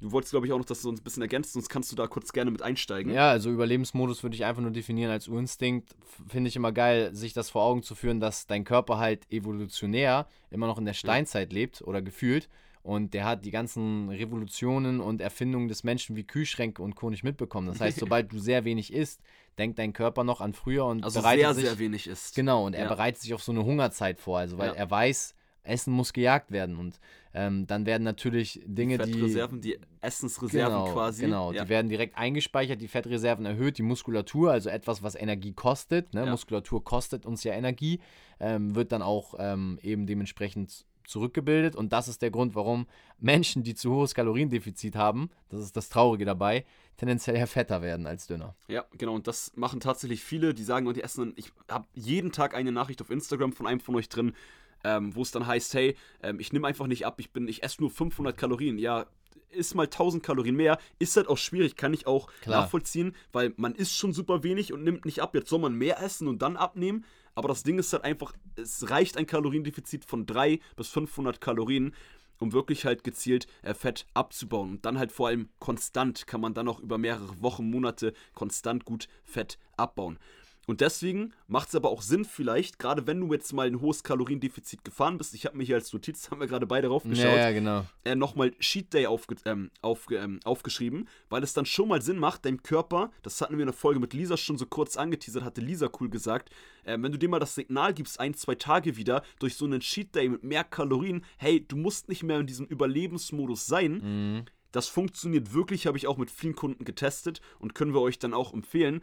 Du 0.01 0.13
wolltest, 0.13 0.31
glaube 0.33 0.47
ich, 0.47 0.53
auch 0.53 0.59
noch 0.59 0.65
das 0.65 0.83
so 0.83 0.91
ein 0.91 0.97
bisschen 0.97 1.23
ergänzen, 1.23 1.53
sonst 1.55 1.69
kannst 1.69 1.91
du 1.91 1.97
da 1.97 2.07
kurz 2.07 2.33
gerne 2.33 2.51
mit 2.51 2.63
einsteigen. 2.63 3.13
Ja, 3.13 3.31
also 3.31 3.51
Überlebensmodus 3.51 4.23
würde 4.23 4.37
ich 4.37 4.45
einfach 4.45 4.63
nur 4.63 4.71
definieren 4.71 5.11
als 5.11 5.27
Urinstinkt. 5.27 5.95
Finde 6.29 6.49
ich 6.49 6.57
immer 6.57 6.71
geil, 6.73 7.15
sich 7.15 7.33
das 7.33 7.51
vor 7.51 7.63
Augen 7.65 7.83
zu 7.83 7.95
führen, 7.97 8.21
dass 8.21 8.47
dein 8.47 8.65
Körper 8.65 8.99
halt 8.99 9.31
evolutionär 9.33 10.27
immer 10.51 10.67
noch 10.69 10.79
in 10.79 10.85
der 10.85 10.95
Steinzeit 10.95 11.53
lebt 11.53 11.83
oder 11.83 12.01
gefühlt. 12.01 12.49
Und 12.83 13.13
der 13.13 13.25
hat 13.25 13.45
die 13.45 13.51
ganzen 13.51 14.09
Revolutionen 14.09 15.01
und 15.01 15.21
Erfindungen 15.21 15.69
des 15.69 15.83
Menschen 15.85 16.17
wie 16.17 16.25
Kühlschränke 16.25 16.81
und 16.81 16.95
Co. 16.95 17.11
nicht 17.11 17.25
mitbekommen. 17.25 17.67
Das 17.67 17.81
heißt, 17.81 17.99
sobald 17.99 18.33
du 18.33 18.39
sehr 18.39 18.65
wenig 18.65 18.93
isst, 18.93 19.21
denkt 19.59 19.79
dein 19.79 19.93
Körper 19.93 20.23
noch 20.23 20.41
an 20.41 20.55
früher 20.55 20.87
und 20.87 21.05
Also 21.05 21.21
bereitet 21.21 21.45
sehr, 21.45 21.55
sich, 21.55 21.65
sehr 21.67 21.79
wenig 21.81 22.07
ist. 22.07 22.35
Genau, 22.37 22.65
und 22.65 22.75
er 22.75 22.85
Ja. 22.85 22.89
bereitet 22.89 23.21
sich 23.21 23.35
auf 23.35 23.43
so 23.43 23.53
eine 23.53 23.65
Hungerzeit 23.65 24.21
vor. 24.21 24.39
Also, 24.39 24.59
weil 24.59 24.69
Ja. 24.69 24.75
er 24.75 24.91
weiß, 24.91 25.35
Essen 25.69 25.93
muss 25.93 26.13
gejagt 26.13 26.51
werden. 26.51 26.77
Und 26.77 27.01
ähm, 27.35 27.67
dann 27.67 27.87
werden 27.87 28.05
natürlich 28.05 28.61
Dinge, 28.65 28.99
die. 28.99 29.13
Fettreserven, 29.13 29.61
die 29.61 29.79
Essensreserven 30.01 30.79
genau, 30.79 30.93
quasi. 30.93 31.23
Genau, 31.23 31.53
ja. 31.53 31.65
die 31.65 31.69
werden 31.69 31.89
direkt 31.89 32.17
eingespeichert, 32.17 32.81
die 32.81 32.89
Fettreserven 32.89 33.47
erhöht, 33.47 33.79
die 33.79 33.83
Muskulatur, 33.83 34.51
also 34.51 34.71
etwas, 34.71 35.03
was 35.03 35.15
Energie 35.15 35.53
kostet. 35.53 36.15
Ne? 36.15 36.25
Ja. 36.25 36.31
Muskulatur 36.31 36.83
kostet 36.83 37.27
uns 37.27 37.45
ja 37.45 37.53
Energie, 37.53 38.01
ähm, 38.41 38.75
wird 38.75 38.93
dann 38.93 39.03
auch 39.03 39.35
ähm, 39.39 39.79
eben 39.83 40.07
dementsprechend 40.07 40.87
zurückgebildet. 41.09 41.75
Und 41.75 41.93
das 41.93 42.07
ist 42.07 42.23
der 42.23 42.31
Grund, 42.31 42.55
warum 42.55 42.87
Menschen, 43.19 43.63
die 43.63 43.75
zu 43.75 43.93
hohes 43.93 44.15
Kaloriendefizit 44.15 44.95
haben, 44.95 45.31
das 45.49 45.61
ist 45.61 45.77
das 45.77 45.89
Traurige 45.89 46.25
dabei, 46.25 46.65
tendenziell 46.97 47.37
eher 47.37 47.47
fetter 47.47 47.83
werden 47.83 48.07
als 48.07 48.27
dünner. 48.27 48.55
Ja, 48.69 48.85
genau. 48.93 49.15
Und 49.15 49.27
das 49.27 49.53
machen 49.57 49.81
tatsächlich 49.81 50.23
viele, 50.23 50.55
die 50.55 50.65
sagen, 50.65 50.87
und 50.87 50.97
die 50.97 51.03
essen. 51.03 51.33
Ich 51.37 51.51
habe 51.69 51.87
jeden 51.95 52.31
Tag 52.31 52.55
eine 52.55 52.73
Nachricht 52.73 53.01
auf 53.01 53.11
Instagram 53.11 53.53
von 53.53 53.67
einem 53.67 53.81
von 53.81 53.97
euch 53.97 54.09
drin, 54.09 54.35
ähm, 54.85 55.15
wo 55.15 55.23
es 55.23 55.31
dann 55.31 55.47
heißt, 55.47 55.75
hey, 55.75 55.97
ähm, 56.23 56.41
ich 56.41 56.53
nehme 56.53 56.67
einfach 56.67 56.87
nicht 56.87 57.07
ab, 57.07 57.21
ich 57.21 57.33
bin, 57.33 57.49
ich 57.49 57.63
esse 57.63 57.81
nur 57.81 57.91
500 57.91 58.37
Kalorien. 58.37 58.79
Ja, 58.79 59.07
ist 59.51 59.75
mal 59.75 59.85
1000 59.85 60.23
Kalorien 60.23 60.57
mehr, 60.57 60.79
ist 60.99 61.17
halt 61.17 61.29
auch 61.29 61.39
schwierig, 61.39 61.77
kann 61.77 61.95
ich 61.95 62.07
auch 62.07 62.29
Klar. 62.43 62.63
nachvollziehen, 62.63 63.15
weil 63.33 63.55
man 63.57 63.75
isst 63.75 63.97
schon 63.97 64.13
super 64.13 64.43
wenig 64.43 64.73
und 64.73 64.85
nimmt 64.85 65.05
nicht 65.05 65.21
ab. 65.21 65.35
Jetzt 65.35 65.49
soll 65.49 65.61
man 65.61 65.75
mehr 65.75 66.03
essen 66.03 66.29
und 66.29 66.43
dann 66.43 66.57
abnehmen. 66.57 67.05
Aber 67.35 67.49
das 67.49 67.63
Ding 67.63 67.79
ist 67.79 67.93
halt 67.93 68.05
einfach, 68.05 68.33
es 68.57 68.91
reicht 68.91 69.17
ein 69.17 69.27
Kaloriendefizit 69.27 70.05
von 70.05 70.27
300 70.27 70.61
bis 70.77 70.89
500 70.89 71.41
Kalorien, 71.41 71.95
um 72.41 72.53
wirklich 72.53 72.85
halt 72.85 73.05
gezielt 73.05 73.47
äh, 73.63 73.75
Fett 73.75 74.07
abzubauen. 74.15 74.71
Und 74.71 74.85
dann 74.85 74.99
halt 74.99 75.13
vor 75.13 75.29
allem 75.29 75.49
konstant 75.61 76.27
kann 76.27 76.41
man 76.41 76.55
dann 76.55 76.69
auch 76.69 76.81
über 76.81 76.99
mehrere 76.99 77.41
Wochen, 77.41 77.71
Monate 77.71 78.13
konstant 78.35 78.85
gut 78.85 79.09
Fett 79.25 79.59
abbauen. 79.77 80.19
Und 80.69 80.83
deswegen 80.83 81.33
macht 81.47 81.69
es 81.71 81.75
aber 81.75 81.89
auch 81.89 82.03
Sinn 82.03 82.27
vielleicht, 82.27 82.79
gerade 82.79 83.07
wenn 83.07 83.19
du 83.21 83.33
jetzt 83.33 83.55
mal 83.55 83.67
ein 83.67 83.81
hohes 83.81 84.03
Kaloriendefizit 84.03 84.85
gefahren 84.85 85.17
bist, 85.17 85.33
ich 85.35 85.47
habe 85.47 85.57
mir 85.57 85.65
hier 85.65 85.77
als 85.77 85.91
Notiz, 85.95 86.31
haben 86.31 86.41
wir 86.41 86.47
gerade 86.47 86.67
beide 86.67 86.89
raufgeschaut, 86.89 87.25
Ja, 87.25 87.37
ja, 87.49 87.53
genau. 87.53 87.87
äh, 88.05 88.15
nochmal 88.15 88.51
Cheat 88.61 88.93
Day 88.93 89.07
aufge 89.07 89.37
ähm, 89.47 89.71
aufge 89.81 90.17
ähm, 90.19 90.41
aufgeschrieben, 90.45 91.09
weil 91.31 91.43
es 91.43 91.55
dann 91.55 91.65
schon 91.65 91.89
mal 91.89 92.03
Sinn 92.03 92.19
macht, 92.19 92.45
deinem 92.45 92.63
Körper, 92.63 93.11
das 93.23 93.41
hatten 93.41 93.55
wir 93.57 93.63
in 93.63 93.69
der 93.69 93.73
Folge 93.75 93.99
mit 93.99 94.13
Lisa 94.13 94.37
schon 94.37 94.59
so 94.59 94.67
kurz 94.67 94.99
angeteasert, 94.99 95.43
hatte 95.43 95.63
Lisa 95.63 95.89
cool 96.01 96.11
gesagt, 96.11 96.51
äh, 96.85 96.99
wenn 97.01 97.13
du 97.13 97.19
dir 97.19 97.31
mal 97.31 97.39
das 97.41 97.55
Signal 97.55 97.95
gibst, 97.95 98.21
ein, 98.21 98.35
zwei 98.35 98.55
Tage 98.55 98.99
wieder, 98.99 99.23
durch 99.39 99.55
so 99.57 99.65
einen 99.65 99.81
Cheat 99.81 100.15
Day 100.15 100.29
mit 100.29 100.45
mehr 100.45 100.65
Kalorien, 100.65 101.25
hey, 101.39 101.65
du 101.67 101.77
musst 101.77 102.11
nicht 102.11 102.23
mehr 102.23 102.41
in 102.41 102.47
diesem 102.47 102.67
Überlebensmodus 102.67 103.65
sein, 103.67 104.03
Mhm. 104.03 104.45
das 104.73 104.89
funktioniert 104.89 105.55
wirklich, 105.55 105.87
habe 105.87 105.97
ich 105.97 106.07
auch 106.07 106.19
mit 106.19 106.31
vielen 106.31 106.55
Kunden 106.55 106.85
getestet 106.85 107.41
und 107.59 107.75
können 107.75 107.95
wir 107.95 108.03
euch 108.03 108.19
dann 108.19 108.35
auch 108.35 108.53
empfehlen. 108.53 109.01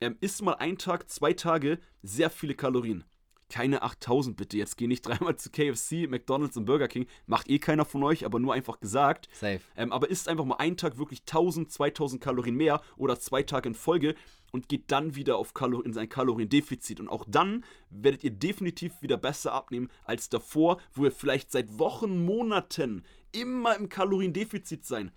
Ähm, 0.00 0.16
isst 0.20 0.42
mal 0.42 0.54
ein 0.54 0.78
Tag, 0.78 1.10
zwei 1.10 1.34
Tage 1.34 1.78
sehr 2.02 2.30
viele 2.30 2.54
Kalorien. 2.54 3.04
Keine 3.50 3.82
8000 3.82 4.36
bitte. 4.36 4.56
Jetzt 4.56 4.76
geh 4.76 4.86
nicht 4.86 5.02
dreimal 5.06 5.36
zu 5.36 5.50
KFC, 5.50 6.08
McDonalds 6.08 6.56
und 6.56 6.64
Burger 6.64 6.88
King. 6.88 7.06
Macht 7.26 7.50
eh 7.50 7.58
keiner 7.58 7.84
von 7.84 8.02
euch, 8.02 8.24
aber 8.24 8.38
nur 8.38 8.54
einfach 8.54 8.80
gesagt. 8.80 9.28
Safe. 9.32 9.60
Ähm, 9.76 9.92
aber 9.92 10.08
isst 10.08 10.28
einfach 10.28 10.44
mal 10.44 10.56
einen 10.56 10.76
Tag 10.76 10.96
wirklich 10.98 11.20
1000, 11.20 11.70
2000 11.70 12.22
Kalorien 12.22 12.54
mehr 12.54 12.80
oder 12.96 13.18
zwei 13.18 13.42
Tage 13.42 13.68
in 13.68 13.74
Folge 13.74 14.14
und 14.52 14.68
geht 14.68 14.90
dann 14.90 15.16
wieder 15.16 15.36
auf 15.36 15.52
Kalor 15.52 15.84
in 15.84 15.92
sein 15.92 16.08
Kaloriendefizit. 16.08 16.98
Und 17.00 17.08
auch 17.08 17.24
dann 17.28 17.64
werdet 17.90 18.24
ihr 18.24 18.30
definitiv 18.30 19.02
wieder 19.02 19.16
besser 19.16 19.52
abnehmen 19.52 19.90
als 20.04 20.28
davor, 20.28 20.80
wo 20.92 21.04
ihr 21.04 21.12
vielleicht 21.12 21.52
seit 21.52 21.78
Wochen, 21.78 22.24
Monaten 22.24 23.04
immer 23.32 23.76
im 23.76 23.88
Kaloriendefizit 23.88 24.84
sein, 24.84 25.12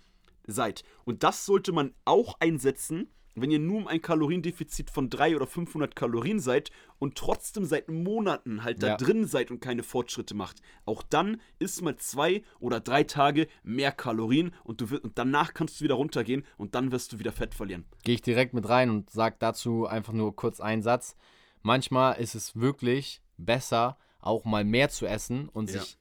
seid. 0.46 0.84
Und 1.04 1.22
das 1.22 1.46
sollte 1.46 1.72
man 1.72 1.94
auch 2.04 2.36
einsetzen, 2.40 3.10
wenn 3.34 3.50
ihr 3.50 3.58
nur 3.58 3.78
um 3.78 3.88
ein 3.88 4.00
Kaloriendefizit 4.00 4.90
von 4.90 5.10
300 5.10 5.36
oder 5.36 5.46
500 5.46 5.96
Kalorien 5.96 6.38
seid 6.40 6.70
und 6.98 7.16
trotzdem 7.16 7.64
seit 7.64 7.88
Monaten 7.88 8.62
halt 8.64 8.82
da 8.82 8.88
Ja. 8.88 8.96
drin 8.96 9.26
seid 9.26 9.50
und 9.50 9.60
keine 9.60 9.82
Fortschritte 9.82 10.34
macht. 10.34 10.60
Auch 10.84 11.02
dann 11.02 11.40
isst 11.58 11.82
mal 11.82 11.96
zwei 11.96 12.42
oder 12.60 12.80
drei 12.80 13.04
Tage 13.04 13.48
mehr 13.62 13.92
Kalorien 13.92 14.54
und, 14.64 14.80
du 14.80 14.86
und 14.98 15.18
danach 15.18 15.54
kannst 15.54 15.80
du 15.80 15.84
wieder 15.84 15.94
runtergehen 15.96 16.44
und 16.56 16.74
dann 16.74 16.92
wirst 16.92 17.12
du 17.12 17.18
wieder 17.18 17.32
Fett 17.32 17.54
verlieren. 17.54 17.84
Gehe 18.04 18.14
ich 18.14 18.22
direkt 18.22 18.54
mit 18.54 18.68
rein 18.68 18.90
und 18.90 19.10
sage 19.10 19.36
dazu 19.38 19.86
einfach 19.86 20.12
nur 20.12 20.34
kurz 20.36 20.60
einen 20.60 20.82
Satz. 20.82 21.16
Manchmal 21.62 22.20
ist 22.20 22.34
es 22.34 22.54
wirklich 22.60 23.22
besser, 23.36 23.98
auch 24.20 24.44
mal 24.44 24.64
mehr 24.64 24.90
zu 24.90 25.06
essen 25.06 25.48
und 25.48 25.70
Ja. 25.70 25.80
sich 25.80 25.98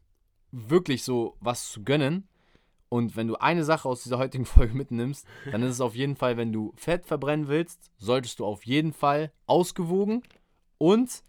wirklich 0.52 1.04
so 1.04 1.36
was 1.40 1.72
zu 1.72 1.84
gönnen. 1.84 2.28
Und 2.94 3.16
wenn 3.16 3.28
du 3.28 3.38
eine 3.38 3.64
Sache 3.64 3.90
aus 3.90 4.04
dieser 4.04 4.20
heutigen 4.20 4.46
Folge 4.56 4.76
mitnimmst, 4.76 5.26
dann 5.52 5.64
ist 5.64 5.72
es 5.72 5.82
auf 5.82 5.96
jeden 5.96 6.16
Fall, 6.16 6.38
wenn 6.38 6.54
du 6.54 6.74
Fett 6.76 7.08
verbrennen 7.08 7.48
willst, 7.48 7.90
solltest 7.98 8.38
du 8.38 8.46
auf 8.46 8.68
jeden 8.68 8.94
Fall 8.94 9.32
ausgewogen 9.48 10.22
und 10.78 11.24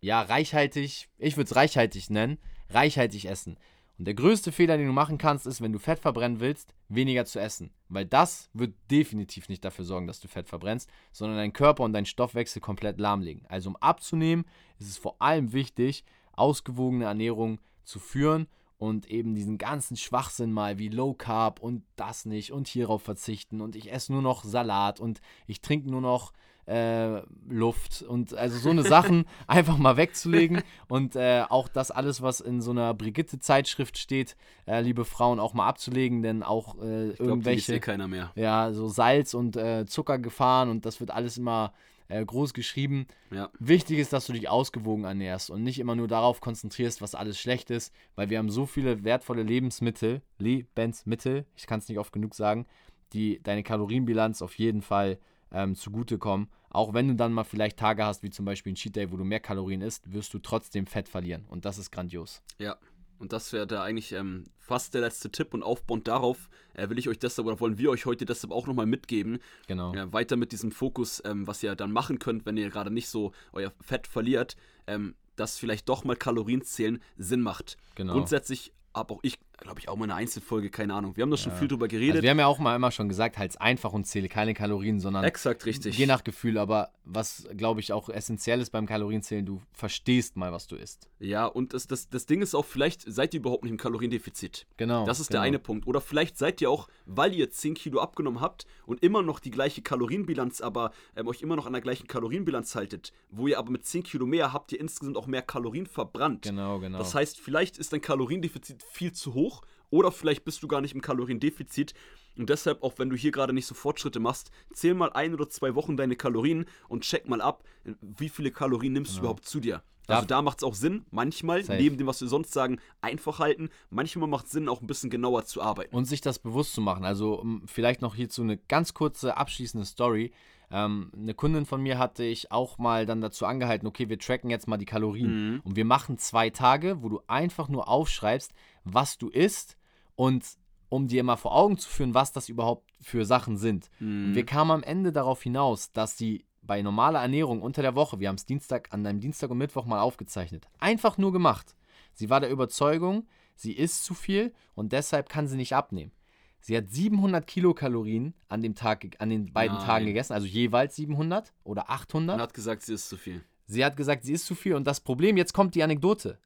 ja, 0.00 0.22
reichhaltig, 0.22 1.08
ich 1.18 1.36
würde 1.36 1.48
es 1.48 1.56
reichhaltig 1.56 2.08
nennen, 2.10 2.38
reichhaltig 2.70 3.24
essen. 3.24 3.58
Und 3.98 4.04
der 4.04 4.14
größte 4.14 4.52
Fehler, 4.52 4.76
den 4.76 4.86
du 4.86 4.92
machen 4.92 5.18
kannst, 5.18 5.44
ist, 5.44 5.60
wenn 5.60 5.72
du 5.72 5.80
Fett 5.80 5.98
verbrennen 5.98 6.38
willst, 6.38 6.72
weniger 6.88 7.24
zu 7.24 7.40
essen. 7.40 7.72
Weil 7.88 8.06
das 8.06 8.48
wird 8.52 8.76
definitiv 8.92 9.48
nicht 9.48 9.64
dafür 9.64 9.84
sorgen, 9.84 10.06
dass 10.06 10.20
du 10.20 10.28
Fett 10.28 10.48
verbrennst, 10.48 10.88
sondern 11.10 11.38
deinen 11.38 11.52
Körper 11.52 11.82
und 11.82 11.92
deinen 11.92 12.06
Stoffwechsel 12.06 12.62
komplett 12.62 13.00
lahmlegen. 13.00 13.44
Also 13.48 13.70
um 13.70 13.76
abzunehmen, 13.78 14.44
ist 14.78 14.88
es 14.88 14.98
vor 14.98 15.20
allem 15.20 15.52
wichtig, 15.52 16.04
ausgewogene 16.30 17.06
Ernährung 17.06 17.58
zu 17.82 17.98
führen 17.98 18.46
und 18.78 19.10
eben 19.10 19.34
diesen 19.34 19.58
ganzen 19.58 19.96
Schwachsinn 19.96 20.52
mal 20.52 20.78
wie 20.78 20.88
Low 20.88 21.12
Carb 21.12 21.60
und 21.60 21.82
das 21.96 22.24
nicht 22.24 22.52
und 22.52 22.68
hierauf 22.68 23.02
verzichten 23.02 23.60
und 23.60 23.76
ich 23.76 23.92
esse 23.92 24.12
nur 24.12 24.22
noch 24.22 24.44
Salat 24.44 25.00
und 25.00 25.20
ich 25.46 25.60
trinke 25.60 25.90
nur 25.90 26.00
noch 26.00 26.32
äh, 26.66 27.22
Luft 27.48 28.02
und 28.02 28.34
also 28.34 28.58
so 28.58 28.70
eine 28.70 28.82
Sachen 28.82 29.24
einfach 29.46 29.78
mal 29.78 29.96
wegzulegen 29.96 30.62
und 30.88 31.16
äh, 31.16 31.42
auch 31.48 31.66
das 31.66 31.90
alles, 31.90 32.20
was 32.20 32.40
in 32.40 32.60
so 32.60 32.70
einer 32.72 32.92
Brigitte-Zeitschrift 32.94 33.96
steht, 33.98 34.36
äh, 34.66 34.80
liebe 34.82 35.04
Frauen, 35.06 35.40
auch 35.40 35.54
mal 35.54 35.66
abzulegen, 35.66 36.22
denn 36.22 36.42
auch 36.42 36.76
äh, 36.76 36.78
Ich 36.78 36.82
die 36.82 37.06
liest 37.08 37.20
irgendwelche 37.20 37.74
eh 37.76 37.80
keiner 37.80 38.06
mehr. 38.06 38.32
ja, 38.36 38.72
so 38.72 38.86
Salz 38.86 39.32
und 39.34 39.56
äh, 39.56 39.86
Zuckergefahren 39.86 40.68
und 40.68 40.84
das 40.84 41.00
wird 41.00 41.10
alles 41.10 41.38
immer 41.38 41.72
äh, 42.08 42.24
groß 42.24 42.54
geschrieben. 42.54 43.06
Ja. 43.30 43.50
Wichtig 43.58 43.98
ist, 43.98 44.12
dass 44.12 44.26
du 44.26 44.32
dich 44.32 44.48
ausgewogen 44.48 45.04
ernährst 45.04 45.50
und 45.50 45.62
nicht 45.62 45.78
immer 45.78 45.94
nur 45.94 46.08
darauf 46.08 46.40
konzentrierst, 46.40 47.00
was 47.02 47.14
alles 47.14 47.38
schlecht 47.38 47.70
ist, 47.70 47.94
weil 48.14 48.30
wir 48.30 48.38
haben 48.38 48.50
so 48.50 48.66
viele 48.66 49.04
wertvolle 49.04 49.42
Lebensmittel, 49.42 50.22
Lebensmittel, 50.38 51.46
ich 51.56 51.66
kann 51.66 51.78
es 51.78 51.88
nicht 51.88 51.98
oft 51.98 52.12
genug 52.12 52.34
sagen, 52.34 52.66
die 53.12 53.42
deine 53.42 53.62
Kalorienbilanz 53.62 54.42
auf 54.42 54.58
jeden 54.58 54.82
Fall 54.82 55.18
ähm, 55.52 55.74
zugutekommen. 55.74 56.48
Auch 56.70 56.92
wenn 56.92 57.08
du 57.08 57.14
dann 57.14 57.32
mal 57.32 57.44
vielleicht 57.44 57.78
Tage 57.78 58.04
hast, 58.04 58.22
wie 58.22 58.30
zum 58.30 58.44
Beispiel 58.44 58.72
ein 58.72 58.76
Cheat 58.76 58.96
Day, 58.96 59.10
wo 59.10 59.16
du 59.16 59.24
mehr 59.24 59.40
Kalorien 59.40 59.80
isst, 59.80 60.12
wirst 60.12 60.34
du 60.34 60.38
trotzdem 60.38 60.86
Fett 60.86 61.08
verlieren. 61.08 61.46
Und 61.48 61.64
das 61.64 61.78
ist 61.78 61.90
grandios. 61.90 62.42
Ja, 62.58 62.76
und 63.18 63.32
das 63.32 63.52
wäre 63.52 63.66
da 63.66 63.82
eigentlich 63.82 64.12
ähm, 64.12 64.44
fast 64.58 64.94
der 64.94 65.00
letzte 65.00 65.30
Tipp 65.30 65.54
und 65.54 65.62
aufbauend 65.62 66.06
darauf 66.08 66.48
äh, 66.74 66.88
will 66.88 66.98
ich 66.98 67.08
euch 67.08 67.18
deshalb 67.18 67.46
oder 67.46 67.60
wollen 67.60 67.78
wir 67.78 67.90
euch 67.90 68.06
heute 68.06 68.24
deshalb 68.24 68.52
auch 68.52 68.66
nochmal 68.66 68.86
mitgeben. 68.86 69.38
Genau. 69.66 69.94
Ja, 69.94 70.12
weiter 70.12 70.36
mit 70.36 70.52
diesem 70.52 70.70
Fokus, 70.70 71.22
ähm, 71.24 71.46
was 71.46 71.62
ihr 71.62 71.74
dann 71.74 71.92
machen 71.92 72.18
könnt, 72.18 72.46
wenn 72.46 72.56
ihr 72.56 72.70
gerade 72.70 72.90
nicht 72.90 73.08
so 73.08 73.32
euer 73.52 73.72
Fett 73.80 74.06
verliert, 74.06 74.56
ähm, 74.86 75.14
dass 75.36 75.58
vielleicht 75.58 75.88
doch 75.88 76.04
mal 76.04 76.16
Kalorien 76.16 76.62
zählen 76.62 77.00
Sinn 77.16 77.40
macht. 77.40 77.76
Genau. 77.94 78.14
Grundsätzlich 78.14 78.72
habe 78.94 79.14
auch 79.14 79.20
ich, 79.22 79.38
glaube 79.58 79.80
ich, 79.80 79.88
auch 79.88 79.96
mal 79.96 80.04
eine 80.04 80.14
Einzelfolge, 80.14 80.70
keine 80.70 80.94
Ahnung. 80.94 81.16
Wir 81.16 81.22
haben 81.22 81.30
da 81.30 81.36
schon 81.36 81.52
Ja. 81.52 81.58
viel 81.58 81.68
drüber 81.68 81.86
Also 81.86 81.96
geredet. 81.96 82.22
wir 82.22 82.30
haben 82.30 82.38
ja 82.38 82.46
auch 82.46 82.58
mal 82.58 82.76
immer 82.76 82.90
schon 82.90 83.08
gesagt, 83.08 83.38
halt's 83.38 83.56
einfach 83.56 83.92
und 83.92 84.06
zähle 84.06 84.28
keine 84.28 84.54
Kalorien, 84.54 85.00
sondern 85.00 85.24
Exakt 85.24 85.66
richtig. 85.66 85.98
Je 85.98 86.06
nach 86.06 86.24
Gefühl, 86.24 86.58
aber 86.58 86.90
was, 87.04 87.46
glaube 87.56 87.80
ich, 87.80 87.92
auch 87.92 88.08
essentiell 88.08 88.60
ist 88.60 88.70
beim 88.70 88.86
Kalorienzählen, 88.86 89.44
du 89.44 89.60
verstehst 89.72 90.36
mal, 90.36 90.52
was 90.52 90.66
du 90.68 90.76
isst. 90.76 91.08
Ja, 91.18 91.46
und 91.46 91.74
das, 91.74 91.86
das, 91.86 92.08
das 92.08 92.26
Ding 92.26 92.40
ist 92.40 92.54
auch, 92.54 92.64
vielleicht 92.64 93.02
seid 93.12 93.34
ihr 93.34 93.40
überhaupt 93.40 93.64
nicht 93.64 93.72
im 93.72 93.78
Kaloriendefizit. 93.78 94.66
Genau. 94.76 95.04
Das 95.06 95.18
ist 95.20 95.28
genau. 95.28 95.40
der 95.40 95.46
eine 95.48 95.58
Punkt. 95.58 95.86
Oder 95.86 96.00
vielleicht 96.00 96.38
seid 96.38 96.60
ihr 96.60 96.70
auch, 96.70 96.88
weil 97.06 97.34
ihr 97.34 97.50
10 97.50 97.74
Kilo 97.74 98.00
abgenommen 98.00 98.40
habt 98.40 98.66
und 98.86 99.02
immer 99.02 99.22
noch 99.22 99.40
die 99.40 99.50
gleiche 99.50 99.82
Kalorienbilanz, 99.82 100.60
aber 100.60 100.92
ähm, 101.16 101.26
euch 101.26 101.42
immer 101.42 101.56
noch 101.56 101.66
an 101.66 101.72
der 101.72 101.82
gleichen 101.82 102.06
Kalorienbilanz 102.06 102.74
haltet, 102.76 103.12
wo 103.30 103.48
ihr 103.48 103.58
aber 103.58 103.70
mit 103.70 103.84
10 103.84 104.02
Kilo 104.04 104.24
mehr 104.26 104.52
habt 104.52 104.70
ihr 104.72 104.80
insgesamt 104.80 105.16
auch 105.16 105.26
mehr 105.26 105.42
Kalorien 105.42 105.86
verbrannt. 105.86 106.42
Genau, 106.42 106.78
genau. 106.78 106.98
Das 106.98 107.14
heißt, 107.14 107.40
vielleicht 107.40 107.78
ist 107.78 107.92
dein 107.92 108.00
Kaloriendefizit 108.00 108.82
viel 108.82 109.12
zu 109.12 109.34
hoch 109.34 109.47
oder 109.90 110.12
vielleicht 110.12 110.44
bist 110.44 110.62
du 110.62 110.68
gar 110.68 110.80
nicht 110.80 110.94
im 110.94 111.00
Kaloriendefizit. 111.00 111.94
Und 112.36 112.50
deshalb, 112.50 112.82
auch 112.82 112.94
wenn 112.98 113.10
du 113.10 113.16
hier 113.16 113.32
gerade 113.32 113.52
nicht 113.52 113.66
so 113.66 113.74
Fortschritte 113.74 114.20
machst, 114.20 114.50
zähl 114.72 114.94
mal 114.94 115.12
ein 115.12 115.34
oder 115.34 115.48
zwei 115.48 115.74
Wochen 115.74 115.96
deine 115.96 116.14
Kalorien 116.14 116.66
und 116.88 117.02
check 117.02 117.28
mal 117.28 117.40
ab, 117.40 117.64
wie 118.00 118.28
viele 118.28 118.50
Kalorien 118.50 118.92
nimmst 118.92 119.16
du 119.16 119.20
überhaupt 119.20 119.44
zu 119.44 119.60
dir. 119.60 119.82
Also 120.08 120.26
da 120.26 120.40
macht 120.40 120.58
es 120.58 120.64
auch 120.64 120.74
Sinn, 120.74 121.04
manchmal, 121.10 121.62
Safe. 121.62 121.78
neben 121.78 121.98
dem, 121.98 122.06
was 122.06 122.20
wir 122.20 122.28
sonst 122.28 122.52
sagen, 122.52 122.80
einfach 123.02 123.40
halten. 123.40 123.68
Manchmal 123.90 124.28
macht 124.28 124.46
es 124.46 124.52
Sinn, 124.52 124.68
auch 124.68 124.80
ein 124.80 124.86
bisschen 124.86 125.10
genauer 125.10 125.44
zu 125.44 125.60
arbeiten. 125.60 125.94
und 125.94 126.06
sich 126.06 126.22
das 126.22 126.38
bewusst 126.38 126.72
zu 126.72 126.80
machen. 126.80 127.04
Also 127.04 127.34
um, 127.34 127.62
vielleicht 127.66 128.00
noch 128.00 128.14
hierzu 128.14 128.42
eine 128.42 128.56
ganz 128.56 128.94
kurze 128.94 129.36
abschließende 129.36 129.84
Story. 129.84 130.32
Ähm, 130.70 131.10
eine 131.14 131.34
Kundin 131.34 131.66
von 131.66 131.82
mir 131.82 131.98
hatte 131.98 132.24
ich 132.24 132.52
auch 132.52 132.78
mal 132.78 133.06
dann 133.06 133.20
dazu 133.20 133.46
angehalten, 133.46 133.86
okay, 133.86 134.08
wir 134.08 134.18
tracken 134.18 134.50
jetzt 134.50 134.68
mal 134.68 134.76
die 134.76 134.86
Kalorien. 134.86 135.52
Mhm. 135.52 135.60
Und 135.64 135.76
wir 135.76 135.84
machen 135.84 136.18
zwei 136.18 136.50
Tage, 136.50 137.02
wo 137.02 137.08
du 137.08 137.20
einfach 137.26 137.68
nur 137.68 137.88
aufschreibst, 137.88 138.52
was 138.94 139.18
du 139.18 139.28
isst 139.28 139.76
und 140.14 140.44
um 140.88 141.06
dir 141.06 141.22
mal 141.22 141.36
vor 141.36 141.54
Augen 141.54 141.76
zu 141.76 141.88
führen, 141.88 142.14
was 142.14 142.32
das 142.32 142.48
überhaupt 142.48 142.90
für 143.00 143.24
Sachen 143.24 143.56
sind. 143.56 143.90
Mhm. 144.00 144.34
Wir 144.34 144.46
kamen 144.46 144.70
am 144.70 144.82
Ende 144.82 145.12
darauf 145.12 145.42
hinaus, 145.42 145.92
dass 145.92 146.16
die 146.16 146.46
bei 146.62 146.82
normaler 146.82 147.20
Ernährung 147.20 147.62
unter 147.62 147.82
der 147.82 147.94
Woche, 147.94 148.20
wir 148.20 148.28
haben 148.28 148.36
es 148.36 148.46
Dienstag, 148.46 148.88
an 148.92 149.06
einem 149.06 149.20
Dienstag 149.20 149.50
und 149.50 149.58
Mittwoch 149.58 149.86
mal 149.86 150.00
aufgezeichnet, 150.00 150.68
einfach 150.78 151.18
nur 151.18 151.32
gemacht. 151.32 151.74
Sie 152.12 152.30
war 152.30 152.40
der 152.40 152.50
Überzeugung, 152.50 153.26
sie 153.54 153.72
isst 153.72 154.04
zu 154.04 154.14
viel 154.14 154.52
und 154.74 154.92
deshalb 154.92 155.28
kann 155.28 155.48
sie 155.48 155.56
nicht 155.56 155.74
abnehmen. 155.74 156.12
Sie 156.60 156.76
hat 156.76 156.90
700 156.90 157.46
Kilokalorien 157.46 158.34
an 158.48 158.62
dem 158.62 158.74
Tag, 158.74 159.06
an 159.18 159.30
den 159.30 159.52
beiden 159.52 159.76
Nein. 159.76 159.86
Tagen 159.86 160.06
gegessen, 160.06 160.32
also 160.32 160.46
jeweils 160.46 160.96
700 160.96 161.52
oder 161.64 161.88
800. 161.88 162.34
Und 162.34 162.42
hat 162.42 162.54
gesagt, 162.54 162.82
sie 162.82 162.94
ist 162.94 163.08
zu 163.08 163.16
viel. 163.16 163.42
Sie 163.66 163.84
hat 163.84 163.96
gesagt, 163.96 164.24
sie 164.24 164.32
isst 164.32 164.46
zu 164.46 164.54
viel 164.54 164.74
und 164.74 164.86
das 164.86 165.00
Problem, 165.00 165.36
jetzt 165.36 165.52
kommt 165.52 165.74
die 165.74 165.82
Anekdote. 165.82 166.38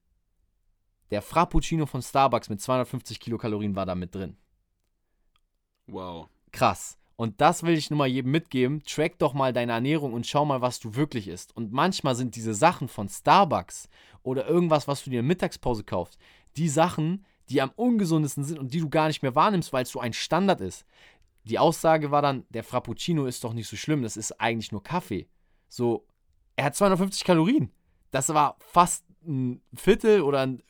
Der 1.12 1.20
Frappuccino 1.20 1.84
von 1.84 2.00
Starbucks 2.00 2.48
mit 2.48 2.62
250 2.62 3.20
Kilokalorien 3.20 3.76
war 3.76 3.84
da 3.84 3.94
mit 3.94 4.14
drin. 4.14 4.38
Wow. 5.86 6.28
Krass. 6.52 6.96
Und 7.16 7.42
das 7.42 7.64
will 7.64 7.76
ich 7.76 7.90
nur 7.90 7.98
mal 7.98 8.08
jedem 8.08 8.30
mitgeben. 8.30 8.82
Track 8.82 9.18
doch 9.18 9.34
mal 9.34 9.52
deine 9.52 9.72
Ernährung 9.72 10.14
und 10.14 10.26
schau 10.26 10.46
mal, 10.46 10.62
was 10.62 10.80
du 10.80 10.94
wirklich 10.94 11.28
isst. 11.28 11.54
Und 11.54 11.70
manchmal 11.70 12.14
sind 12.14 12.34
diese 12.34 12.54
Sachen 12.54 12.88
von 12.88 13.10
Starbucks 13.10 13.90
oder 14.22 14.48
irgendwas, 14.48 14.88
was 14.88 15.04
du 15.04 15.10
dir 15.10 15.18
in 15.18 15.26
der 15.26 15.28
Mittagspause 15.28 15.84
kaufst, 15.84 16.18
die 16.56 16.70
Sachen, 16.70 17.26
die 17.50 17.60
am 17.60 17.72
ungesundesten 17.76 18.44
sind 18.44 18.58
und 18.58 18.72
die 18.72 18.80
du 18.80 18.88
gar 18.88 19.08
nicht 19.08 19.22
mehr 19.22 19.34
wahrnimmst, 19.34 19.70
weil 19.74 19.82
es 19.82 19.90
so 19.90 20.00
ein 20.00 20.14
Standard 20.14 20.62
ist. 20.62 20.86
Die 21.44 21.58
Aussage 21.58 22.10
war 22.10 22.22
dann, 22.22 22.46
der 22.48 22.64
Frappuccino 22.64 23.26
ist 23.26 23.44
doch 23.44 23.52
nicht 23.52 23.68
so 23.68 23.76
schlimm, 23.76 24.02
das 24.02 24.16
ist 24.16 24.40
eigentlich 24.40 24.72
nur 24.72 24.82
Kaffee. 24.82 25.28
So, 25.68 26.06
er 26.56 26.64
hat 26.64 26.74
250 26.74 27.24
Kalorien. 27.24 27.70
Das 28.12 28.30
war 28.30 28.56
fast 28.60 29.04
ein 29.26 29.62
Viertel 29.74 30.22
oder 30.22 30.40
ein, 30.40 30.62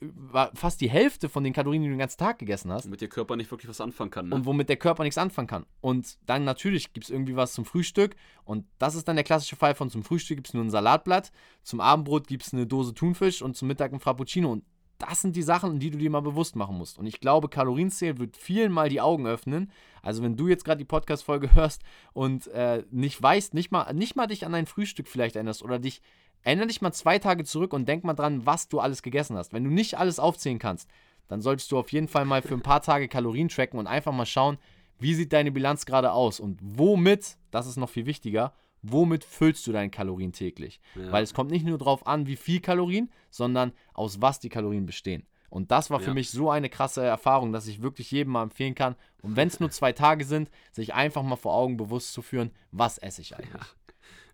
fast 0.55 0.81
die 0.81 0.91
Hälfte 0.91 1.29
von 1.29 1.45
den 1.45 1.53
Kalorien, 1.53 1.83
die 1.83 1.89
du 1.89 1.95
den 1.95 1.99
ganzen 1.99 2.19
Tag 2.19 2.39
gegessen 2.39 2.71
hast 2.73 2.87
Womit 2.87 3.01
der 3.01 3.09
Körper 3.09 3.37
nicht 3.37 3.51
wirklich 3.51 3.69
was 3.69 3.81
anfangen 3.81 4.11
kann. 4.11 4.29
Ne? 4.29 4.35
und 4.35 4.47
womit 4.47 4.69
der 4.69 4.77
Körper 4.77 5.03
nichts 5.03 5.19
anfangen 5.19 5.49
kann. 5.49 5.67
Und 5.81 6.19
dann 6.27 6.45
natürlich 6.45 6.93
gibt 6.93 7.05
es 7.05 7.11
irgendwie 7.11 7.37
was 7.37 7.53
zum 7.53 7.65
Frühstück 7.65 8.17
und 8.45 8.67
das 8.79 8.95
ist 8.95 9.09
dann 9.09 9.17
der 9.17 9.25
klassische 9.25 9.57
Fall 9.57 9.75
von 9.75 9.91
zum 9.91 10.03
Frühstück 10.03 10.37
gibt 10.37 10.49
es 10.49 10.55
nur 10.55 10.65
ein 10.65 10.71
Salatblatt, 10.71 11.33
zum 11.63 11.81
Abendbrot 11.81 12.27
gibt 12.27 12.45
es 12.45 12.53
eine 12.53 12.67
Dose 12.67 12.95
Thunfisch 12.95 13.43
und 13.43 13.57
zum 13.57 13.69
Mittag 13.69 13.93
ein 13.93 14.01
Frappuccino. 14.01 14.51
Und 14.51 14.65
das 15.03 15.21
sind 15.21 15.35
die 15.35 15.43
Sachen, 15.43 15.81
die 15.81 15.91
du 15.91 15.99
dir 15.99 16.11
mal 16.11 16.21
bewusst 16.21 16.55
machen 16.55 16.79
musst. 16.79 16.99
Und 16.99 17.07
ich 17.07 17.21
glaube, 17.21 17.49
Kalorienzählen 17.49 18.19
wird 18.19 18.37
vielen 18.37 18.71
mal 18.71 18.89
die 18.89 19.01
Augen 19.01 19.27
öffnen. 19.27 19.71
Also 20.01 20.23
wenn 20.23 20.37
du 20.37 20.47
jetzt 20.47 20.65
gerade 20.65 20.79
die 20.79 20.85
Podcast-Folge 20.85 21.55
hörst 21.55 21.83
und 22.13 22.47
äh, 22.49 22.85
nicht 22.91 23.21
weißt, 23.21 23.53
nicht 23.53 23.73
mal, 23.73 23.93
nicht 23.93 24.15
mal 24.15 24.29
dich 24.29 24.47
an 24.47 24.53
dein 24.53 24.67
Frühstück 24.67 25.09
vielleicht 25.09 25.35
erinnerst 25.35 25.63
oder 25.63 25.81
dich, 25.81 26.03
erinnere 26.43 26.67
dich 26.69 26.81
mal 26.83 26.93
zwei 26.93 27.19
Tage 27.19 27.45
zurück 27.45 27.73
und 27.73 27.87
denk 27.89 28.05
mal 28.05 28.15
dran, 28.15 28.47
was 28.47 28.69
du 28.69 28.81
alles 28.81 29.03
gegessen 29.03 29.37
hast. 29.37 29.53
Wenn 29.53 29.65
du 29.65 29.71
nicht 29.71 29.99
alles 29.99 30.19
aufzählen 30.19 30.59
kannst, 30.59 30.89
dann 31.29 31.41
solltest 31.41 31.71
du 31.73 31.79
auf 31.79 31.93
jeden 31.93 32.09
Fall 32.09 32.25
mal 32.25 32.43
für 32.43 32.55
ein 32.55 32.63
paar 32.63 32.83
Tage 32.83 33.09
Kalorien 33.09 33.49
tracken 33.49 33.79
und 33.79 33.87
einfach 33.87 34.13
mal 34.13 34.27
schauen, 34.27 34.59
wie 34.99 35.15
sieht 35.15 35.33
deine 35.33 35.51
Bilanz 35.53 35.87
gerade 35.87 36.13
aus 36.13 36.41
und 36.41 36.59
womit, 36.63 37.37
das 37.51 37.67
ist 37.67 37.77
noch 37.77 37.89
viel 37.91 38.07
wichtiger, 38.07 38.53
womit 38.83 39.25
füllst 39.25 39.67
du 39.67 39.73
deine 39.73 39.91
Kalorien 39.91 40.33
täglich? 40.33 40.81
Ja. 40.95 41.11
Weil 41.13 41.23
es 41.25 41.35
kommt 41.35 41.51
nicht 41.51 41.65
nur 41.65 41.79
darauf 41.79 42.07
an, 42.07 42.27
wie 42.27 42.37
viel 42.37 42.61
Kalorien, 42.61 43.11
sondern 43.31 43.73
aus 43.95 44.21
was 44.21 44.41
die 44.41 44.49
Kalorien 44.49 44.87
bestehen. 44.87 45.27
Und 45.51 45.71
das 45.71 45.91
war 45.91 46.01
für 46.01 46.09
Ja. 46.09 46.15
mich 46.15 46.31
so 46.31 46.51
eine 46.51 46.71
krasse 46.71 47.05
Erfahrung, 47.05 47.53
dass 47.53 47.67
ich 47.67 47.83
wirklich 47.83 48.11
jedem 48.11 48.33
mal 48.33 48.43
empfehlen 48.43 48.75
kann. 48.75 48.97
Und 49.23 49.37
wenn 49.37 49.49
es 49.49 49.61
nur 49.61 49.71
zwei 49.71 49.93
Tage 49.93 50.25
sind, 50.25 50.51
sich 50.73 50.95
einfach 50.95 51.23
mal 51.23 51.37
vor 51.37 51.55
Augen 51.55 51.77
bewusst 51.77 52.13
zu 52.15 52.23
führen, 52.23 52.53
was 52.71 52.97
esse 52.99 53.21
ich 53.21 53.37
eigentlich. 53.37 53.63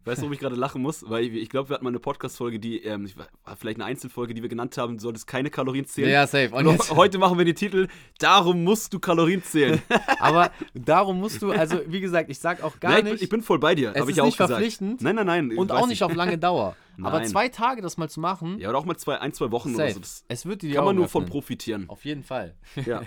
Weißt 0.09 0.19
du, 0.19 0.23
warum 0.23 0.33
ich 0.33 0.39
gerade 0.41 0.57
lachen 0.57 0.83
muss? 0.83 1.05
Weil 1.09 1.25
ich, 1.25 1.35
ich 1.35 1.49
glaube, 1.51 1.69
wir 1.69 1.75
hatten 1.75 1.85
mal 1.85 1.91
eine 1.91 1.99
Podcast-Folge, 2.01 2.59
die, 2.59 2.83
ähm, 2.83 3.09
vielleicht 3.59 3.77
eine 3.79 3.85
Einzelfolge, 3.85 4.35
die 4.35 4.43
wir 4.43 4.49
genannt 4.49 4.77
haben, 4.79 4.95
du 4.97 5.03
solltest 5.03 5.27
keine 5.27 5.51
Kalorien 5.51 5.87
zählen. 5.87 6.11
Ja, 6.11 6.27
safe. 6.27 6.51
Und 6.55 6.67
jetzt, 6.67 6.91
heute 6.91 7.19
machen 7.19 7.39
wir 7.39 7.45
den 7.45 7.55
Titel, 7.55 7.89
darum 8.19 8.65
musst 8.65 8.93
du 8.95 8.99
Kalorien 8.99 9.43
zählen. 9.43 9.81
aber 10.19 10.51
darum 10.75 11.21
musst 11.21 11.43
du, 11.43 11.53
also 11.53 11.81
wie 11.87 12.01
gesagt, 12.01 12.31
ich 12.31 12.39
sag 12.39 12.63
auch 12.63 12.81
gar 12.81 12.91
Nein, 12.93 12.99
ich, 12.99 13.05
nicht. 13.05 13.13
bin, 13.21 13.25
ich 13.25 13.29
bin 13.31 13.43
voll 13.43 13.59
bei 13.59 13.75
dir. 13.75 13.91
Es 13.95 14.01
hab 14.01 14.05
ich 14.05 14.11
ist 14.11 14.17
ja 14.17 14.23
auch 14.23 14.27
nicht 14.27 14.37
gesagt. 14.39 14.51
verpflichtend 14.51 15.03
Nein, 15.03 15.15
nein, 15.17 15.27
nein. 15.27 15.57
und 15.57 15.71
weiß 15.71 15.77
auch 15.79 15.83
ich. 15.83 15.89
nicht 15.91 16.03
auf 16.03 16.15
lange 16.15 16.39
Dauer. 16.39 16.75
Aber 17.01 17.21
Nein. 17.21 17.29
zwei 17.29 17.49
Tage 17.49 17.81
das 17.81 17.97
mal 17.97 18.09
zu 18.11 18.19
machen, 18.19 18.59
Ja, 18.59 18.71
oder 18.71 18.79
auch 18.79 18.85
mal 18.85 18.97
zwei, 18.97 19.21
ein, 19.21 19.33
zwei 19.33 19.53
Wochen 19.53 19.73
oder 19.77 19.85
safe. 19.85 19.95
so. 19.95 20.01
Das 20.01 20.25
es 20.27 20.47
wird 20.47 20.63
dir 20.63 20.69
die 20.71 20.75
kann 20.75 20.85
man 20.85 20.97
nur 20.97 21.07
von 21.07 21.23
öffnen. 21.23 21.31
profitieren. 21.31 21.85
Auf 21.89 22.05
jeden 22.05 22.25
Fall. 22.25 22.57
Ja, 22.87 23.03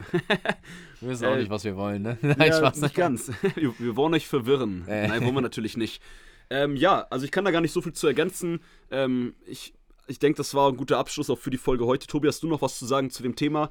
Wir 1.01 1.09
wissen 1.09 1.25
auch 1.25 1.31
Äh, 1.33 1.39
nicht, 1.39 1.49
was 1.49 1.65
wir 1.65 1.75
wollen, 1.75 2.01
ne? 2.03 2.17
Nein, 2.21 2.37
ja 2.39 2.53
Spaß. 2.57 2.79
nicht 2.79 2.95
ganz. 2.95 3.29
Wir, 3.55 3.73
wir 3.77 3.95
wollen 3.97 4.13
euch 4.13 4.27
verwirren. 4.29 4.87
Äh. 4.87 5.09
Nein, 5.09 5.23
wollen 5.25 5.35
wir 5.35 5.41
natürlich 5.41 5.75
nicht. 5.75 6.01
Ähm, 6.51 6.75
ja, 6.75 7.07
also 7.09 7.25
ich 7.25 7.31
kann 7.31 7.45
da 7.45 7.51
gar 7.51 7.61
nicht 7.61 7.71
so 7.71 7.81
viel 7.81 7.93
zu 7.93 8.05
ergänzen. 8.07 8.59
Ähm, 8.91 9.33
ich 9.47 9.73
ich 10.07 10.19
denke, 10.19 10.37
das 10.37 10.53
war 10.53 10.69
ein 10.69 10.77
guter 10.77 10.97
Abschluss 10.97 11.29
auch 11.29 11.37
für 11.37 11.49
die 11.49 11.57
Folge 11.57 11.85
heute. 11.85 12.05
Tobi, 12.05 12.27
hast 12.27 12.43
du 12.43 12.47
noch 12.47 12.61
was 12.61 12.77
zu 12.77 12.85
sagen 12.85 13.09
zu 13.09 13.23
dem 13.23 13.35
Thema? 13.35 13.69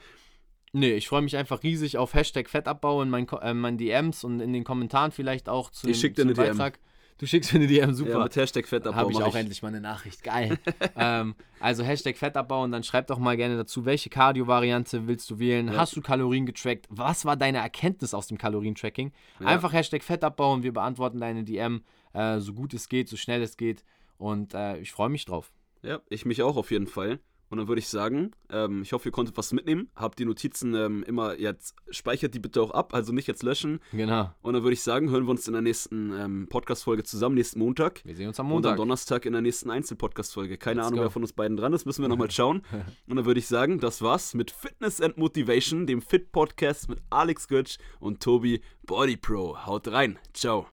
Nee, 0.72 0.92
ich 0.92 1.08
freue 1.08 1.22
mich 1.22 1.36
einfach 1.36 1.62
riesig 1.62 1.98
auf 1.98 2.14
Hashtag 2.14 2.48
Fettabbau 2.48 3.02
in 3.02 3.10
meinen, 3.10 3.28
äh, 3.28 3.52
meinen 3.52 3.76
DMs 3.76 4.24
und 4.24 4.40
in 4.40 4.52
den 4.52 4.64
Kommentaren 4.64 5.10
vielleicht 5.10 5.48
auch 5.48 5.70
zu 5.70 5.88
Ich 5.88 6.00
dem, 6.00 6.14
dir 6.14 6.22
eine 6.22 6.34
DM. 6.34 6.56
Beitrag. 6.56 6.78
Du 7.18 7.26
schickst 7.26 7.52
mir 7.52 7.58
eine 7.58 7.66
DM, 7.66 7.92
super. 7.92 8.12
Ja, 8.12 8.22
mit 8.22 8.34
Hashtag 8.34 8.66
Fettabbau 8.66 8.96
habe 8.96 9.12
ich 9.12 9.22
auch 9.22 9.34
endlich 9.34 9.60
mal 9.60 9.68
eine 9.68 9.82
Nachricht. 9.82 10.22
Geil. 10.22 10.58
ähm, 10.96 11.34
also 11.58 11.82
Hashtag 11.82 12.16
Fettabbau 12.16 12.62
und 12.62 12.72
dann 12.72 12.82
schreib 12.82 13.08
doch 13.08 13.18
mal 13.18 13.36
gerne 13.36 13.58
dazu, 13.58 13.84
welche 13.84 14.08
Cardio-Variante 14.08 15.06
willst 15.06 15.28
du 15.28 15.38
wählen? 15.38 15.68
Ja. 15.68 15.76
Hast 15.76 15.96
du 15.96 16.00
Kalorien 16.00 16.46
getrackt? 16.46 16.86
Was 16.88 17.26
war 17.26 17.36
deine 17.36 17.58
Erkenntnis 17.58 18.14
aus 18.14 18.28
dem 18.28 18.38
Kalorientracking? 18.38 19.12
Ja. 19.40 19.46
Einfach 19.46 19.74
Hashtag 19.74 20.02
Fettabbau 20.02 20.54
und 20.54 20.62
wir 20.62 20.72
beantworten 20.72 21.20
deine 21.20 21.44
DM 21.44 21.82
äh, 22.12 22.40
so 22.40 22.54
gut 22.54 22.74
es 22.74 22.88
geht, 22.88 23.08
so 23.08 23.16
schnell 23.16 23.42
es 23.42 23.56
geht. 23.56 23.84
Und 24.18 24.54
äh, 24.54 24.78
ich 24.78 24.92
freue 24.92 25.08
mich 25.08 25.24
drauf. 25.24 25.52
Ja, 25.82 26.00
ich 26.08 26.26
mich 26.26 26.42
auch 26.42 26.56
auf 26.56 26.70
jeden 26.70 26.86
Fall. 26.86 27.20
Und 27.50 27.58
dann 27.58 27.66
würde 27.66 27.80
ich 27.80 27.88
sagen, 27.88 28.30
ähm, 28.48 28.82
ich 28.82 28.92
hoffe, 28.92 29.08
ihr 29.08 29.12
konntet 29.12 29.36
was 29.36 29.52
mitnehmen. 29.52 29.90
Habt 29.96 30.20
die 30.20 30.24
Notizen 30.24 30.72
ähm, 30.74 31.02
immer 31.02 31.36
jetzt, 31.36 31.74
speichert 31.90 32.32
die 32.32 32.38
bitte 32.38 32.62
auch 32.62 32.70
ab, 32.70 32.94
also 32.94 33.12
nicht 33.12 33.26
jetzt 33.26 33.42
löschen. 33.42 33.80
Genau. 33.90 34.30
Und 34.40 34.54
dann 34.54 34.62
würde 34.62 34.74
ich 34.74 34.82
sagen, 34.82 35.10
hören 35.10 35.24
wir 35.24 35.30
uns 35.30 35.48
in 35.48 35.54
der 35.54 35.62
nächsten 35.62 36.12
ähm, 36.12 36.46
Podcast-Folge 36.48 37.02
zusammen, 37.02 37.34
nächsten 37.34 37.58
Montag. 37.58 38.02
Wir 38.04 38.14
sehen 38.14 38.28
uns 38.28 38.38
am 38.38 38.46
Und 38.46 38.52
am 38.52 38.54
Montag. 38.54 38.76
Donnerstag 38.76 39.26
in 39.26 39.32
der 39.32 39.42
nächsten 39.42 39.68
Einzel-Podcast-Folge. 39.68 40.58
Keine 40.58 40.76
Let's 40.76 40.86
Ahnung, 40.86 40.98
go. 40.98 41.04
wer 41.06 41.10
von 41.10 41.22
uns 41.22 41.32
beiden 41.32 41.56
dran 41.56 41.72
ist, 41.72 41.86
müssen 41.86 42.02
wir 42.02 42.08
nochmal 42.08 42.30
schauen. 42.30 42.62
Und 43.08 43.16
dann 43.16 43.24
würde 43.24 43.40
ich 43.40 43.48
sagen, 43.48 43.80
das 43.80 44.00
war's 44.00 44.34
mit 44.34 44.52
Fitness 44.52 45.00
and 45.00 45.16
Motivation, 45.18 45.88
dem 45.88 46.02
Fit-Podcast 46.02 46.88
mit 46.88 47.00
Alex 47.10 47.48
Götsch 47.48 47.78
und 47.98 48.22
Tobi 48.22 48.60
Body 48.86 49.16
Pro. 49.16 49.66
Haut 49.66 49.88
rein. 49.88 50.20
Ciao. 50.34 50.68